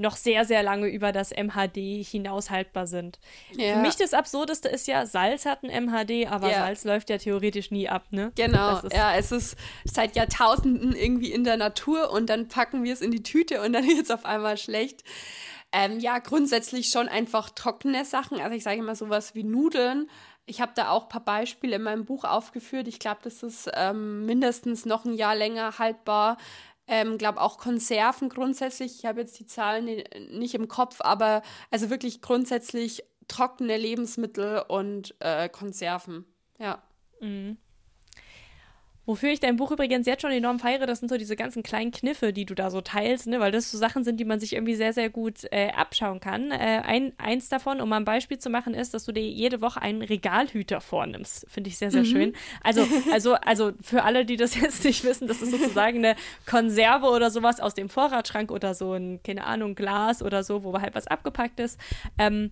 noch 0.02 0.16
sehr, 0.16 0.46
sehr 0.46 0.64
lange 0.64 0.88
über 0.88 1.12
das 1.12 1.32
MHD 1.32 2.04
hinaus 2.04 2.50
haltbar 2.50 2.88
sind. 2.88 3.20
Ja. 3.56 3.74
Für 3.74 3.80
mich 3.80 3.96
das 3.96 4.14
Absurdeste 4.14 4.68
ist 4.68 4.88
ja, 4.88 5.06
Salz 5.06 5.46
hat 5.46 5.64
ein 5.64 5.86
MHD, 5.86 6.28
aber 6.30 6.50
ja. 6.50 6.60
Salz 6.60 6.84
läuft 6.84 7.10
ja 7.10 7.18
theoretisch 7.18 7.72
nie 7.72 7.88
ab, 7.88 8.06
ne? 8.10 8.32
Genau, 8.36 8.82
ja, 8.92 9.16
es 9.16 9.32
ist 9.32 9.56
seit 9.86 10.16
Jahrtausenden 10.16 10.96
irgendwie 10.96 11.32
in 11.32 11.44
der 11.44 11.58
Natur 11.58 12.12
und 12.12 12.30
dann 12.30 12.48
packen 12.48 12.84
wir 12.84 12.94
es 12.94 13.02
in 13.02 13.12
die 13.12 13.24
Tüte 13.24 13.62
und 13.62 13.74
dann 13.74 13.86
wird 13.88 14.04
es 14.04 14.12
auf 14.12 14.26
einmal 14.26 14.58
schlecht. 14.58 15.04
Ähm, 15.74 16.00
ja, 16.00 16.20
grundsätzlich 16.20 16.90
schon 16.90 17.08
einfach 17.08 17.50
trockene 17.50 18.04
Sachen. 18.04 18.42
Also 18.42 18.56
ich 18.56 18.64
sage 18.64 18.80
immer 18.80 18.96
sowas 18.96 19.36
wie 19.36 19.44
Nudeln. 19.44 20.10
Ich 20.46 20.62
habe 20.62 20.72
da 20.76 20.90
auch 20.90 21.04
ein 21.04 21.10
paar 21.10 21.24
Beispiele 21.24 21.76
in 21.76 21.84
meinem 21.84 22.06
Buch 22.06 22.24
aufgeführt. 22.24 22.88
Ich 22.88 23.00
glaube, 23.00 23.20
das 23.24 23.44
ist 23.44 23.70
ähm, 23.74 24.26
mindestens 24.26 24.86
noch 24.86 25.06
ein 25.06 25.14
Jahr 25.14 25.36
länger 25.36 25.78
haltbar. 25.78 26.38
Ähm, 26.88 27.18
glaube 27.18 27.40
auch 27.40 27.58
Konserven 27.58 28.28
grundsätzlich. 28.28 28.96
Ich 29.00 29.06
habe 29.06 29.22
jetzt 29.22 29.40
die 29.40 29.46
Zahlen 29.46 30.04
nicht 30.32 30.56
im 30.56 30.68
Kopf, 30.68 30.98
aber 31.00 31.42
also 31.70 31.90
wirklich 31.90 32.22
grundsätzlich 32.22 33.04
trockene 33.28 33.78
Lebensmittel 33.78 34.64
und 34.68 35.16
äh, 35.20 35.48
Konserven. 35.48 36.26
Ja. 36.60 36.82
Mhm. 37.22 37.58
Wofür 39.06 39.32
ich 39.32 39.40
dein 39.40 39.56
Buch 39.56 39.72
übrigens 39.72 40.06
jetzt 40.06 40.22
schon 40.22 40.32
enorm 40.32 40.60
feiere, 40.60 40.86
das 40.86 41.00
sind 41.00 41.10
so 41.10 41.18
diese 41.18 41.36
ganzen 41.36 41.64
kleinen 41.64 41.92
Kniffe, 41.92 42.34
die 42.34 42.46
du 42.46 42.54
da 42.54 42.70
so 42.70 42.82
teilst, 42.82 43.26
ne? 43.26 43.40
weil 43.40 43.52
das 43.52 43.72
so 43.72 43.78
Sachen 43.78 44.04
sind, 44.04 44.20
die 44.20 44.26
man 44.26 44.40
sich 44.40 44.54
irgendwie 44.54 44.76
sehr, 44.76 44.94
sehr 44.94 45.10
gut 45.10 45.46
äh, 45.52 45.70
abschauen 45.72 46.20
kann. 46.20 46.52
Äh, 46.52 46.84
ein, 46.86 47.14
eins 47.18 47.50
davon, 47.50 47.82
um 47.82 47.90
mal 47.90 47.98
ein 47.98 48.06
Beispiel 48.06 48.38
zu 48.38 48.52
machen, 48.52 48.76
ist, 48.76 48.94
dass 48.94 49.06
du 49.06 49.12
dir 49.12 49.28
jede 49.28 49.60
Woche 49.60 49.82
einen 49.82 50.04
Regalhüter 50.04 50.82
vornimmst. 50.82 51.48
Finde 51.50 51.70
ich 51.70 51.80
sehr, 51.80 51.90
sehr 51.90 52.04
mhm. 52.04 52.06
schön. 52.06 52.34
Also, 52.64 52.88
also, 53.12 53.34
also 53.34 53.72
für 53.82 54.04
alle, 54.04 54.24
die 54.24 54.38
das 54.38 54.56
jetzt 54.60 54.84
nicht 54.84 55.04
wissen, 55.04 55.28
das 55.28 55.42
ist 55.42 55.52
sozusagen 55.52 55.98
eine 55.98 56.16
Konserve 56.46 57.08
oder 57.08 57.32
sowas 57.32 57.60
aus 57.60 57.74
dem 57.74 57.90
Vorratsschrank 57.90 58.52
oder 58.52 58.76
so 58.76 58.94
ein, 58.94 59.20
keine 59.24 59.46
Ahnung, 59.46 59.74
Glas 59.74 60.22
oder 60.22 60.44
so, 60.44 60.64
wo 60.64 60.80
halt 60.80 60.94
was 60.94 61.08
abgepackt 61.08 61.60
ist, 61.60 61.80
ähm, 62.20 62.52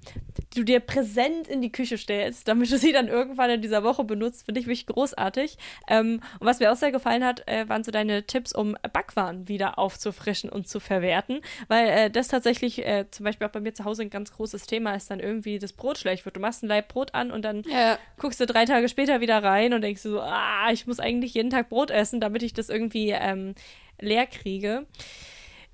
du 0.56 0.64
dir 0.64 0.80
präsent 0.80 1.48
in 1.48 1.62
die 1.62 1.72
Küche 1.72 2.00
stellst, 2.00 2.48
damit 2.48 2.72
du 2.72 2.78
sie 2.78 2.92
dann 2.92 3.08
irgendwann 3.08 3.52
in 3.52 3.62
dieser 3.62 3.84
Woche 3.84 4.04
benutzt, 4.04 4.46
finde 4.46 4.62
ich 4.62 4.66
wirklich 4.66 4.88
großartig. 4.88 5.58
Ähm, 5.88 6.22
und 6.40 6.48
was 6.48 6.60
mir 6.60 6.72
auch 6.72 6.76
sehr 6.76 6.92
gefallen 6.92 7.24
hat, 7.24 7.48
äh, 7.48 7.68
waren 7.68 7.84
so 7.84 7.92
deine 7.92 8.24
Tipps, 8.24 8.54
um 8.54 8.78
Backwaren 8.94 9.48
wieder 9.48 9.78
aufzufrischen 9.78 10.50
und 10.50 10.68
zu 10.68 10.80
verwerten, 10.80 11.42
weil 11.68 11.88
äh, 11.88 12.10
das 12.10 12.30
tatsächlich 12.30 12.86
äh, 12.86 13.06
zum 13.12 13.26
Beispiel 13.26 13.48
auch 13.48 13.52
bei 13.52 13.60
mir 13.60 13.74
zu 13.74 13.86
Hause 13.86 14.04
ein 14.04 14.10
ganz 14.10 14.32
großes 14.32 14.66
Thema 14.66 14.96
ist, 14.96 15.12
dann 15.12 15.20
irgendwie 15.20 15.60
das 15.60 15.74
Brot 15.74 15.98
schlecht 15.98 16.26
wird. 16.26 16.38
Du 16.38 16.40
machst 16.40 16.64
ein 16.64 16.68
Leib 16.68 16.88
Brot 16.88 17.14
an 17.14 17.32
und 17.32 17.44
dann 17.44 17.64
ja. 17.64 17.98
guckst 18.18 18.40
du 18.40 18.46
drei 18.46 18.66
Tage 18.66 18.88
später 18.90 19.22
wieder 19.22 19.44
rein 19.44 19.74
und 19.74 19.82
denkst 19.82 20.04
du 20.04 20.12
so, 20.12 20.22
ah, 20.22 20.70
ich 20.72 20.88
muss 20.88 21.00
eigentlich 21.00 21.34
jeden 21.34 21.50
Tag 21.50 21.70
Brot 21.70 21.92
essen, 21.92 22.22
damit 22.22 22.44
ich 22.44 22.54
das 22.54 22.70
irgendwie 22.70 23.10
ähm, 23.10 23.56
leer 24.00 24.26
kriege. 24.26 24.86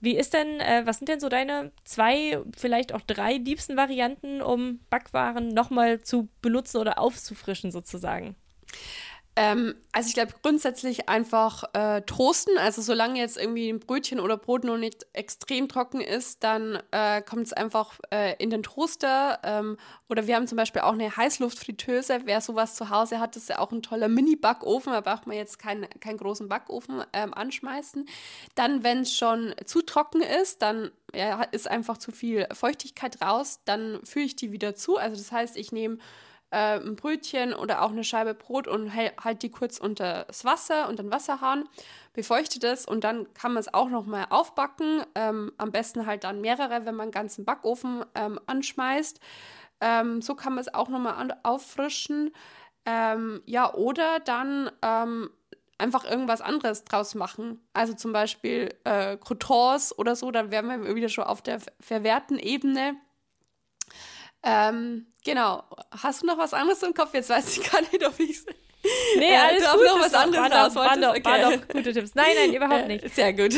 Wie 0.01 0.17
ist 0.17 0.33
denn, 0.33 0.59
äh, 0.59 0.81
was 0.85 0.97
sind 0.97 1.09
denn 1.09 1.19
so 1.19 1.29
deine 1.29 1.71
zwei, 1.83 2.39
vielleicht 2.55 2.93
auch 2.93 3.01
drei 3.01 3.37
liebsten 3.37 3.77
Varianten, 3.77 4.41
um 4.41 4.79
Backwaren 4.89 5.49
nochmal 5.49 6.01
zu 6.01 6.27
benutzen 6.41 6.77
oder 6.77 6.99
aufzufrischen 6.99 7.71
sozusagen? 7.71 8.35
Ähm, 9.37 9.75
also 9.91 10.07
ich 10.07 10.13
glaube 10.13 10.33
grundsätzlich 10.41 11.09
einfach 11.09 11.63
äh, 11.73 12.01
toasten. 12.03 12.57
Also 12.57 12.81
solange 12.81 13.19
jetzt 13.19 13.37
irgendwie 13.37 13.69
ein 13.69 13.79
Brötchen 13.79 14.19
oder 14.21 14.37
Brot 14.37 14.63
noch 14.63 14.77
nicht 14.77 15.05
extrem 15.11 15.67
trocken 15.67 15.99
ist, 15.99 16.43
dann 16.43 16.79
äh, 16.91 17.21
kommt 17.21 17.47
es 17.47 17.53
einfach 17.53 17.99
äh, 18.11 18.35
in 18.41 18.49
den 18.49 18.63
Toaster. 18.63 19.39
Ähm, 19.43 19.77
oder 20.07 20.25
wir 20.27 20.35
haben 20.35 20.47
zum 20.47 20.55
Beispiel 20.55 20.83
auch 20.83 20.93
eine 20.93 21.15
Heißluftfritteuse. 21.15 22.21
Wer 22.23 22.39
sowas 22.39 22.75
zu 22.75 22.89
Hause 22.89 23.19
hat, 23.19 23.35
ist 23.35 23.49
ja 23.49 23.59
auch 23.59 23.73
ein 23.73 23.81
toller 23.81 24.07
Mini-Backofen. 24.07 24.93
Da 24.93 25.01
braucht 25.01 25.27
man 25.27 25.35
jetzt 25.35 25.59
keinen, 25.59 25.89
keinen 25.99 26.17
großen 26.17 26.47
Backofen 26.47 27.03
ähm, 27.11 27.33
anschmeißen. 27.33 28.07
Dann, 28.55 28.83
wenn 28.83 29.01
es 29.01 29.13
schon 29.13 29.53
zu 29.65 29.81
trocken 29.81 30.21
ist, 30.21 30.61
dann 30.61 30.91
ja, 31.13 31.43
ist 31.43 31.69
einfach 31.69 31.97
zu 31.97 32.11
viel 32.11 32.47
Feuchtigkeit 32.53 33.21
raus, 33.21 33.59
dann 33.65 33.99
führe 34.05 34.25
ich 34.25 34.35
die 34.35 34.51
wieder 34.51 34.75
zu. 34.75 34.97
Also 34.97 35.17
das 35.17 35.31
heißt, 35.31 35.57
ich 35.57 35.71
nehme 35.71 35.97
äh, 36.51 36.79
ein 36.79 36.95
Brötchen 36.95 37.53
oder 37.53 37.81
auch 37.81 37.91
eine 37.91 38.03
Scheibe 38.03 38.33
Brot 38.33 38.67
und 38.67 38.93
halt 38.93 39.43
die 39.43 39.51
kurz 39.51 39.77
unter 39.77 40.25
das 40.25 40.45
Wasser, 40.45 40.87
unter 40.89 41.03
den 41.03 41.11
Wasserhahn, 41.11 41.67
befeuchtet 42.13 42.63
es 42.63 42.85
und 42.85 43.03
dann 43.03 43.33
kann 43.33 43.53
man 43.53 43.61
es 43.61 43.73
auch 43.73 43.89
nochmal 43.89 44.27
aufbacken. 44.29 45.03
Ähm, 45.15 45.51
am 45.57 45.71
besten 45.71 46.05
halt 46.05 46.23
dann 46.23 46.41
mehrere, 46.41 46.85
wenn 46.85 46.95
man 46.95 47.05
einen 47.05 47.11
ganzen 47.11 47.45
Backofen 47.45 48.05
ähm, 48.15 48.39
anschmeißt. 48.45 49.19
Ähm, 49.81 50.21
so 50.21 50.35
kann 50.35 50.53
man 50.53 50.61
es 50.61 50.73
auch 50.73 50.89
nochmal 50.89 51.37
auffrischen. 51.43 52.31
Ähm, 52.85 53.41
ja, 53.45 53.73
oder 53.73 54.19
dann 54.19 54.71
ähm, 54.81 55.29
einfach 55.77 56.05
irgendwas 56.05 56.41
anderes 56.41 56.85
draus 56.85 57.15
machen. 57.15 57.59
Also 57.73 57.93
zum 57.93 58.13
Beispiel 58.13 58.73
äh, 58.83 59.17
Croutons 59.17 59.97
oder 59.97 60.15
so, 60.15 60.31
dann 60.31 60.51
wären 60.51 60.67
wir 60.67 60.95
wieder 60.95 61.09
schon 61.09 61.25
auf 61.25 61.41
der 61.41 61.59
verwehrten 61.79 62.39
Ebene. 62.39 62.95
Ähm, 64.45 65.07
genau. 65.25 65.63
Hast 65.91 66.21
du 66.21 66.27
noch 66.27 66.37
was 66.37 66.53
anderes 66.53 66.81
im 66.83 66.93
Kopf? 66.93 67.13
Jetzt 67.13 67.29
weiß 67.29 67.57
ich 67.57 67.71
gar 67.71 67.81
nicht, 67.81 68.05
ob 68.05 68.19
ich 68.19 68.39
Nee, 69.17 69.33
äh, 69.33 69.37
alles 69.37 69.71
gut. 69.71 69.85
noch 69.85 69.99
was 69.99 70.13
anderes 70.13 70.75
war, 70.75 70.85
waren, 70.85 71.01
doch, 71.01 71.09
okay. 71.09 71.25
waren 71.25 71.59
doch 71.59 71.67
gute 71.67 71.91
Tipps. 71.91 72.13
Nein, 72.15 72.27
nein, 72.37 72.53
überhaupt 72.53 72.87
nicht. 72.87 73.15
Sehr 73.15 73.33
gut. 73.33 73.53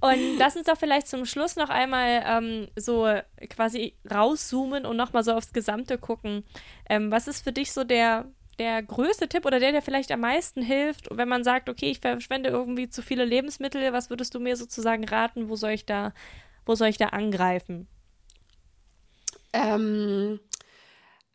Und 0.00 0.38
lass 0.38 0.56
uns 0.56 0.66
doch 0.66 0.78
vielleicht 0.78 1.08
zum 1.08 1.26
Schluss 1.26 1.56
noch 1.56 1.70
einmal 1.70 2.22
ähm, 2.24 2.68
so 2.76 3.08
quasi 3.50 3.94
rauszoomen 4.08 4.86
und 4.86 4.96
nochmal 4.96 5.24
so 5.24 5.32
aufs 5.32 5.52
Gesamte 5.52 5.98
gucken. 5.98 6.44
Ähm, 6.88 7.10
was 7.10 7.26
ist 7.26 7.42
für 7.42 7.52
dich 7.52 7.72
so 7.72 7.82
der, 7.82 8.26
der 8.60 8.82
größte 8.82 9.28
Tipp 9.28 9.44
oder 9.44 9.58
der, 9.58 9.72
der 9.72 9.82
vielleicht 9.82 10.12
am 10.12 10.20
meisten 10.20 10.62
hilft, 10.62 11.08
wenn 11.10 11.28
man 11.28 11.42
sagt, 11.42 11.68
okay, 11.68 11.90
ich 11.90 11.98
verschwende 12.00 12.50
irgendwie 12.50 12.88
zu 12.88 13.02
viele 13.02 13.24
Lebensmittel, 13.24 13.92
was 13.92 14.08
würdest 14.08 14.34
du 14.34 14.40
mir 14.40 14.56
sozusagen 14.56 15.04
raten, 15.04 15.48
wo 15.48 15.56
soll 15.56 15.70
ich 15.72 15.84
da, 15.84 16.12
wo 16.64 16.76
soll 16.76 16.88
ich 16.88 16.98
da 16.98 17.06
angreifen? 17.06 17.88
Ähm, 19.56 20.38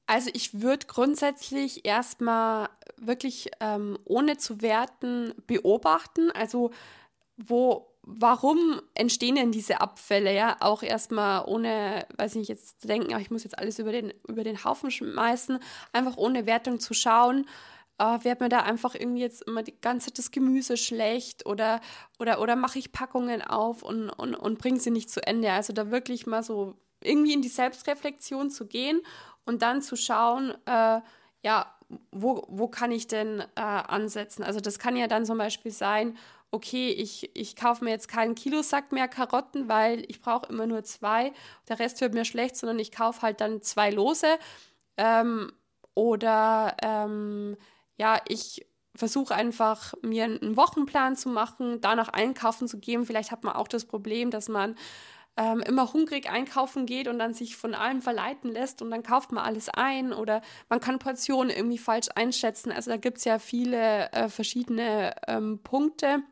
also 0.06 0.30
ich 0.34 0.62
würde 0.62 0.88
grundsätzlich 0.88 1.86
erstmal 1.86 2.70
wirklich 2.98 3.50
ähm, 3.60 3.98
ohne 4.06 4.38
zu 4.38 4.62
werten 4.62 5.34
beobachten. 5.48 6.32
Also 6.32 6.72
wo, 7.38 7.96
warum 8.04 8.82
entstehen 8.94 9.36
denn 9.36 9.52
diese 9.52 9.82
Abfälle? 9.82 10.36
Ja, 10.36 10.58
auch 10.60 10.84
erstmal 10.84 11.46
ohne, 11.46 12.06
weiß 12.18 12.36
nicht, 12.36 12.50
jetzt 12.50 12.82
zu 12.82 12.88
denken, 12.88 13.14
ach, 13.16 13.20
ich 13.20 13.32
muss 13.32 13.44
jetzt 13.44 13.58
alles 13.58 13.80
über 13.80 13.92
den, 13.92 14.14
über 14.28 14.44
den 14.44 14.64
Haufen 14.64 14.92
schmeißen, 14.92 15.60
einfach 15.94 16.18
ohne 16.18 16.46
Wertung 16.46 16.80
zu 16.80 16.94
schauen. 16.94 17.48
Uh, 18.02 18.24
wird 18.24 18.40
mir 18.40 18.50
da 18.50 18.62
einfach 18.62 18.96
irgendwie 18.96 19.22
jetzt 19.22 19.44
immer 19.44 19.62
die 19.62 19.80
ganze 19.80 20.08
Zeit 20.08 20.18
das 20.18 20.32
Gemüse 20.32 20.76
schlecht 20.76 21.46
oder, 21.46 21.82
oder, 22.20 22.42
oder 22.42 22.56
mache 22.56 22.80
ich 22.80 22.92
Packungen 22.92 23.44
auf 23.44 23.84
und, 23.84 24.10
und, 24.10 24.34
und 24.34 24.58
bringe 24.58 24.80
sie 24.80 24.90
nicht 24.90 25.12
zu 25.12 25.22
Ende. 25.26 25.52
Also 25.52 25.72
da 25.72 25.92
wirklich 25.92 26.26
mal 26.26 26.42
so 26.42 26.78
irgendwie 27.04 27.34
in 27.34 27.42
die 27.42 27.50
Selbstreflexion 27.50 28.50
zu 28.50 28.68
gehen 28.68 29.02
und 29.46 29.62
dann 29.62 29.82
zu 29.82 29.96
schauen, 29.96 30.54
äh, 30.66 31.02
ja, 31.44 31.76
wo, 32.12 32.46
wo 32.48 32.68
kann 32.68 32.92
ich 32.92 33.08
denn 33.08 33.42
äh, 33.56 33.62
ansetzen? 33.62 34.44
Also 34.44 34.60
das 34.60 34.80
kann 34.80 34.96
ja 34.96 35.08
dann 35.08 35.26
zum 35.26 35.38
Beispiel 35.38 35.72
sein, 35.72 36.18
okay, 36.52 36.90
ich, 36.90 37.36
ich 37.36 37.56
kaufe 37.56 37.84
mir 37.84 37.92
jetzt 37.92 38.08
keinen 38.08 38.36
Kilosack 38.36 38.92
mehr 38.92 39.08
Karotten, 39.08 39.70
weil 39.70 40.04
ich 40.10 40.22
brauche 40.22 40.48
immer 40.48 40.68
nur 40.68 40.84
zwei, 40.84 41.34
der 41.70 41.80
Rest 41.80 42.02
wird 42.02 42.14
mir 42.14 42.26
schlecht, 42.26 42.58
sondern 42.58 42.80
ich 42.80 42.92
kaufe 42.92 43.22
halt 43.22 43.42
dann 43.42 43.62
zwei 43.62 43.90
Lose. 43.90 44.38
Ähm, 44.98 45.52
oder 45.94 46.76
ähm, 46.82 47.58
ja, 47.98 48.22
ich 48.28 48.66
versuche 48.96 49.34
einfach 49.34 49.94
mir 50.02 50.26
einen 50.26 50.58
Wochenplan 50.58 51.16
zu 51.16 51.30
machen, 51.30 51.80
danach 51.80 52.10
einkaufen 52.10 52.68
zu 52.68 52.80
gehen. 52.80 53.06
Vielleicht 53.06 53.32
hat 53.32 53.44
man 53.44 53.56
auch 53.56 53.70
das 53.70 53.86
Problem, 53.86 54.32
dass 54.32 54.50
man 54.50 54.76
ähm, 55.38 55.62
immer 55.62 55.94
hungrig 55.94 56.30
einkaufen 56.30 56.86
geht 56.86 57.08
und 57.08 57.18
dann 57.20 57.34
sich 57.34 57.56
von 57.56 57.74
allem 57.74 58.02
verleiten 58.02 58.52
lässt 58.52 58.82
und 58.82 58.92
dann 58.92 59.04
kauft 59.04 59.32
man 59.32 59.44
alles 59.44 59.70
ein 59.70 60.14
oder 60.14 60.42
man 60.70 60.80
kann 60.80 61.00
Portionen 61.00 61.50
irgendwie 61.50 61.78
falsch 61.78 62.10
einschätzen. 62.16 62.72
Also 62.72 62.92
da 62.92 62.98
gibt 62.98 63.20
es 63.20 63.24
ja 63.24 63.40
viele 63.40 64.12
äh, 64.12 64.30
verschiedene 64.30 65.16
ähm, 65.28 65.60
Punkte. 65.64 66.24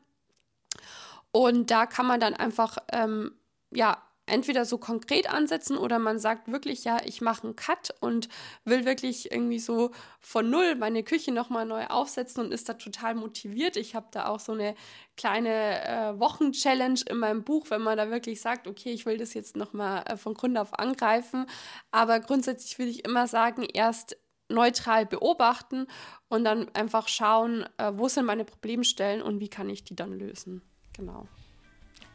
Und 1.31 1.69
da 1.71 1.85
kann 1.85 2.07
man 2.07 2.19
dann 2.19 2.33
einfach 2.33 2.77
ähm, 2.91 3.31
ja 3.71 3.97
entweder 4.29 4.65
so 4.65 4.77
konkret 4.77 5.31
ansetzen 5.31 5.77
oder 5.77 5.99
man 5.99 6.19
sagt 6.19 6.51
wirklich, 6.51 6.83
ja, 6.83 6.97
ich 7.05 7.21
mache 7.21 7.43
einen 7.43 7.55
Cut 7.55 7.93
und 7.99 8.29
will 8.65 8.85
wirklich 8.85 9.31
irgendwie 9.31 9.59
so 9.59 9.91
von 10.19 10.49
null 10.49 10.75
meine 10.75 11.03
Küche 11.03 11.31
nochmal 11.31 11.65
neu 11.65 11.85
aufsetzen 11.87 12.45
und 12.45 12.51
ist 12.51 12.69
da 12.69 12.73
total 12.73 13.15
motiviert. 13.15 13.77
Ich 13.77 13.95
habe 13.95 14.07
da 14.11 14.27
auch 14.27 14.39
so 14.39 14.53
eine 14.53 14.75
kleine 15.17 15.83
äh, 15.85 16.19
Wochenchallenge 16.19 17.01
in 17.09 17.17
meinem 17.17 17.43
Buch, 17.43 17.67
wenn 17.69 17.81
man 17.81 17.97
da 17.97 18.09
wirklich 18.09 18.41
sagt, 18.41 18.67
okay, 18.67 18.91
ich 18.91 19.05
will 19.05 19.17
das 19.17 19.33
jetzt 19.33 19.55
nochmal 19.55 20.03
äh, 20.07 20.17
von 20.17 20.33
Grund 20.33 20.57
auf 20.57 20.77
angreifen. 20.77 21.45
Aber 21.91 22.19
grundsätzlich 22.19 22.79
würde 22.79 22.91
ich 22.91 23.05
immer 23.05 23.27
sagen, 23.27 23.63
erst 23.63 24.17
neutral 24.49 25.05
beobachten 25.05 25.87
und 26.27 26.43
dann 26.43 26.69
einfach 26.73 27.07
schauen, 27.07 27.65
äh, 27.77 27.91
wo 27.95 28.07
sind 28.07 28.25
meine 28.25 28.45
Problemstellen 28.45 29.21
und 29.21 29.39
wie 29.39 29.49
kann 29.49 29.69
ich 29.69 29.83
die 29.83 29.95
dann 29.95 30.17
lösen. 30.17 30.61
Genau. 30.93 31.27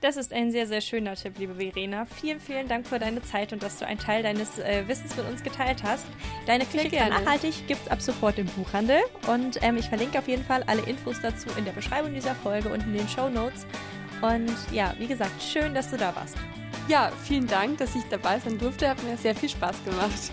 Das 0.05 0.19
ist 0.19 0.35
ein 0.35 0.53
sehr, 0.53 0.67
sehr 0.67 0.83
schöner 0.83 1.15
Tipp, 1.15 1.39
liebe 1.39 1.55
Verena. 1.55 2.05
Vielen, 2.05 2.39
vielen 2.39 2.69
Dank 2.69 2.87
für 2.87 2.99
deine 2.99 3.23
Zeit 3.23 3.55
und 3.55 3.63
dass 3.63 3.79
du 3.79 3.87
einen 3.87 3.99
Teil 3.99 4.23
deines 4.23 4.59
äh, 4.59 4.87
Wissens 4.87 5.17
mit 5.17 5.27
uns 5.27 5.43
geteilt 5.43 5.83
hast. 5.83 6.05
Deine 6.45 6.67
Küche 6.67 6.95
nachhaltig 7.09 7.67
gibt 7.67 7.87
es 7.87 7.91
ab 7.91 8.03
sofort 8.03 8.39
im 8.39 8.45
Buchhandel 8.49 8.99
und 9.29 9.63
ähm, 9.63 9.79
ich 9.79 9.89
verlinke 9.89 10.19
auf 10.19 10.29
jeden 10.29 10.45
Fall 10.45 10.63
alle 10.67 10.83
Infos 10.83 11.23
dazu 11.23 11.49
in 11.57 11.65
der 11.65 11.73
Beschreibung 11.73 12.13
dieser 12.13 12.35
Folge 12.35 12.69
und 12.69 12.83
in 12.83 12.93
den 12.93 13.09
Show 13.09 13.31
Notes. 13.31 13.65
Und 14.21 14.55
ja, 14.73 14.95
wie 14.99 15.07
gesagt, 15.07 15.43
schön, 15.43 15.73
dass 15.73 15.91
du 15.91 15.97
da 15.97 16.15
warst. 16.15 16.37
Ja, 16.87 17.11
vielen 17.25 17.47
Dank, 17.47 17.79
dass 17.79 17.97
ich 17.97 18.05
dabei 18.11 18.39
sein 18.41 18.59
durfte. 18.59 18.91
Hat 18.91 19.03
mir 19.05 19.17
sehr 19.17 19.35
viel 19.35 19.49
Spaß 19.49 19.85
gemacht. 19.87 20.33